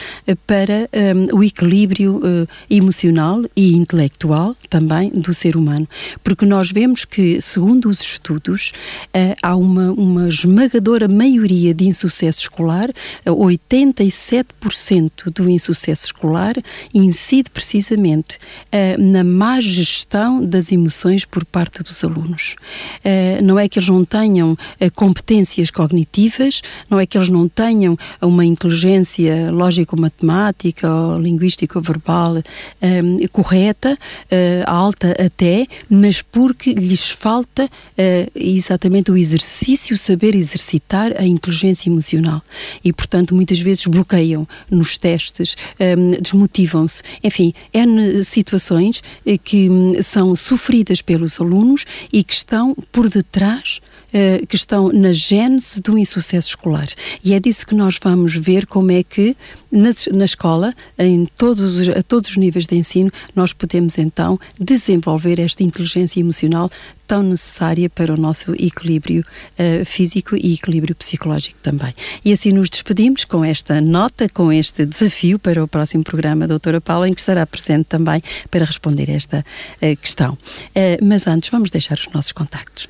para 0.47 0.89
um, 1.31 1.37
o 1.37 1.43
equilíbrio 1.43 2.17
uh, 2.17 2.47
emocional 2.69 3.43
e 3.55 3.73
intelectual 3.73 4.55
também 4.69 5.09
do 5.09 5.33
ser 5.33 5.55
humano. 5.55 5.87
Porque 6.23 6.45
nós 6.45 6.71
vemos 6.71 7.05
que, 7.05 7.41
segundo 7.41 7.89
os 7.89 8.01
estudos, 8.01 8.71
uh, 9.15 9.33
há 9.41 9.55
uma, 9.55 9.91
uma 9.91 10.29
esmagadora 10.29 11.07
maioria 11.07 11.73
de 11.73 11.85
insucesso 11.85 12.41
escolar, 12.41 12.89
uh, 12.89 13.31
87% 13.31 15.29
do 15.33 15.49
insucesso 15.49 16.05
escolar 16.05 16.55
incide 16.93 17.49
precisamente 17.49 18.37
uh, 18.37 19.01
na 19.01 19.23
má 19.23 19.59
gestão 19.73 20.43
das 20.43 20.71
emoções 20.71 21.25
por 21.25 21.45
parte 21.45 21.83
dos 21.83 22.03
alunos. 22.03 22.55
não 23.43 23.57
é 23.59 23.67
que 23.67 23.79
eles 23.79 23.89
não 23.89 24.05
tenham 24.05 24.57
competências 24.95 25.69
cognitivas, 25.69 26.61
não 26.89 26.99
é 26.99 27.05
que 27.05 27.17
eles 27.17 27.29
não 27.29 27.47
tenham 27.47 27.97
uma 28.21 28.45
inteligência 28.45 29.51
lógico-matemática 29.51 30.89
ou 30.89 31.19
linguístico-verbal 31.19 32.37
um, 32.81 33.27
correta, 33.31 33.97
alta 34.65 35.11
até, 35.23 35.65
mas 35.89 36.21
porque 36.21 36.73
lhes 36.73 37.09
falta 37.09 37.69
exatamente 38.35 39.11
o 39.11 39.17
exercício, 39.17 39.97
saber 39.97 40.35
exercitar 40.35 41.13
a 41.17 41.25
inteligência 41.25 41.89
emocional. 41.89 42.41
E, 42.83 42.93
portanto, 42.93 43.35
muitas 43.35 43.59
vezes 43.59 43.85
bloqueiam 43.87 44.47
nos 44.69 44.97
testes, 44.97 45.55
desmotivam-se. 46.21 47.03
Enfim, 47.23 47.53
N 47.73 48.23
situações 48.23 49.01
eh, 49.25 49.37
hum, 49.69 50.01
são 50.01 50.35
sofridas 50.35 51.01
pelos 51.01 51.39
alunos 51.39 51.85
e 52.11 52.23
que 52.23 52.33
estão 52.33 52.75
por 52.91 53.09
detrás 53.09 53.79
uh, 54.13 54.45
que 54.47 54.55
estão 54.55 54.91
na 54.91 55.11
gênese 55.11 55.81
do 55.81 55.97
insucesso 55.97 56.49
escolar. 56.49 56.87
E 57.23 57.33
é 57.33 57.39
disso 57.39 57.65
que 57.65 57.75
nós 57.75 57.99
vamos 58.01 58.35
ver 58.35 58.65
como 58.67 58.91
é 58.91 59.03
que 59.03 59.35
na, 59.71 59.89
na 60.13 60.25
escola, 60.25 60.73
em 60.97 61.25
todos 61.37 61.77
os, 61.77 61.89
a 61.89 62.03
todos 62.03 62.29
os 62.31 62.37
níveis 62.37 62.67
de 62.67 62.75
ensino, 62.75 63.11
nós 63.35 63.51
podemos 63.53 63.97
então 63.97 64.39
desenvolver 64.59 65.39
esta 65.39 65.63
inteligência 65.63 66.19
emocional 66.19 66.69
tão 67.07 67.21
necessária 67.21 67.89
para 67.89 68.13
o 68.13 68.17
nosso 68.17 68.53
equilíbrio 68.53 69.25
uh, 69.59 69.85
físico 69.85 70.35
e 70.35 70.53
equilíbrio 70.53 70.95
psicológico 70.95 71.57
também. 71.61 71.93
E 72.23 72.31
assim 72.31 72.51
nos 72.51 72.69
despedimos 72.69 73.25
com 73.25 73.43
esta 73.43 73.81
nota, 73.81 74.29
com 74.29 74.51
este 74.51 74.85
desafio 74.85 75.37
para 75.37 75.63
o 75.63 75.67
próximo 75.67 76.03
programa, 76.03 76.47
doutora 76.47 76.79
Paula, 76.79 77.09
em 77.09 77.13
que 77.13 77.19
estará 77.19 77.45
presente 77.45 77.85
também 77.85 78.21
para 78.49 78.65
responder 78.65 79.09
esta 79.09 79.39
uh, 79.81 79.97
questão. 79.97 80.33
Uh, 80.33 81.03
mas 81.03 81.27
antes, 81.27 81.49
vamos 81.49 81.69
deixar 81.71 81.97
os 81.97 82.09
nossos 82.13 82.31
contactos. 82.31 82.87